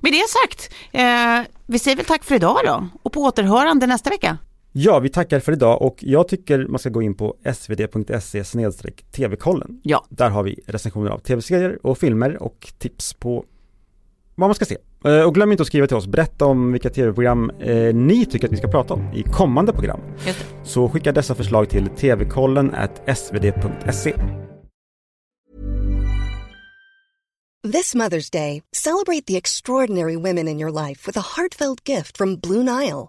Med 0.00 0.12
det 0.12 0.24
sagt, 0.28 0.74
eh, 0.92 1.50
vi 1.66 1.78
säger 1.78 1.96
väl 1.96 2.06
tack 2.06 2.24
för 2.24 2.34
idag 2.34 2.58
då. 2.64 2.88
Och 3.02 3.12
på 3.12 3.20
återhörande 3.20 3.86
nästa 3.86 4.10
vecka. 4.10 4.38
Ja, 4.80 4.98
vi 4.98 5.08
tackar 5.08 5.40
för 5.40 5.52
idag 5.52 5.82
och 5.82 5.96
jag 6.00 6.28
tycker 6.28 6.66
man 6.66 6.78
ska 6.78 6.88
gå 6.88 7.02
in 7.02 7.14
på 7.14 7.36
svd.se 7.54 8.44
tv-kollen. 9.12 9.80
Ja. 9.82 10.06
Där 10.08 10.30
har 10.30 10.42
vi 10.42 10.60
recensioner 10.66 11.10
av 11.10 11.18
tv-serier 11.18 11.78
och 11.82 11.98
filmer 11.98 12.42
och 12.42 12.72
tips 12.78 13.14
på 13.14 13.44
vad 14.34 14.48
man 14.48 14.54
ska 14.54 14.64
se. 14.64 14.76
Eh, 15.04 15.22
Och 15.22 15.34
glöm 15.34 15.50
inte 15.52 15.62
att 15.62 15.66
skriva 15.66 15.86
till 15.86 15.96
oss, 15.96 16.06
berätta 16.06 16.44
om 16.46 16.72
vilka 16.72 16.90
tv-program 16.90 17.50
eh, 17.50 17.94
ni 17.94 18.26
tycker 18.26 18.46
att 18.46 18.52
vi 18.52 18.56
ska 18.56 18.68
prata 18.68 18.94
om 18.94 19.12
i 19.14 19.22
kommande 19.22 19.72
program. 19.72 20.00
Just 20.26 20.38
det. 20.38 20.44
Så 20.68 20.88
skicka 20.88 21.12
dessa 21.12 21.34
förslag 21.34 21.68
till 21.68 21.88
tvkollen 21.88 22.74
svd.se. 23.16 24.14
This 27.72 27.94
Mother's 27.94 28.32
Day, 28.32 28.62
celebrate 28.76 29.26
the 29.26 29.36
extraordinary 29.36 30.16
women 30.16 30.48
in 30.48 30.60
your 30.60 30.88
life 30.88 31.06
with 31.10 31.18
a 31.18 31.24
heartfelt 31.36 31.88
gift 31.88 32.16
from 32.16 32.36
Blue 32.36 32.62
Nile. 32.62 33.08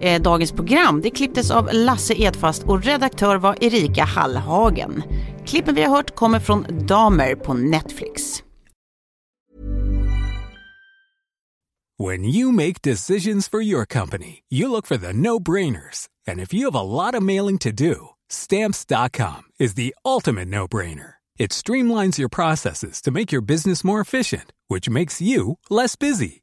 Eh, 0.00 0.22
dagens 0.22 0.52
program 0.52 1.00
det 1.00 1.10
klipptes 1.10 1.50
av 1.50 1.68
Lasse 1.72 2.14
Edfast 2.22 2.62
och 2.62 2.84
redaktör 2.84 3.36
var 3.36 3.64
Erika 3.64 4.04
Hallhagen. 4.04 5.02
Klippen 5.46 5.74
vi 5.74 5.82
har 5.82 5.96
hört 5.96 6.14
kommer 6.14 6.40
från 6.40 6.86
Damer 6.86 7.34
på 7.34 7.54
Netflix. 7.54 8.42
When 11.98 12.24
you 12.24 12.52
make 12.52 12.82
decisions 12.82 13.48
for 13.48 13.62
your 13.62 13.86
company, 13.86 14.42
you 14.50 14.68
look 14.68 14.86
for 14.86 14.98
the 14.98 15.12
no 15.14 15.38
brainers. 15.38 16.08
And 16.28 16.40
if 16.40 16.52
you 16.52 16.70
have 16.70 16.78
a 16.78 16.82
lot 16.82 17.14
of 17.14 17.22
mailing 17.22 17.58
to 17.58 17.70
do, 17.70 18.10
stamps.com 18.28 19.44
is 19.58 19.74
the 19.74 19.94
ultimate 20.04 20.48
no 20.48 20.66
brainer. 20.66 21.14
It 21.38 21.52
streamlines 21.52 22.18
your 22.18 22.28
processes 22.28 23.00
to 23.02 23.10
make 23.10 23.32
your 23.32 23.40
business 23.40 23.82
more 23.82 24.02
efficient, 24.02 24.52
which 24.68 24.90
makes 24.90 25.22
you 25.22 25.58
less 25.70 25.96
busy. 25.96 26.42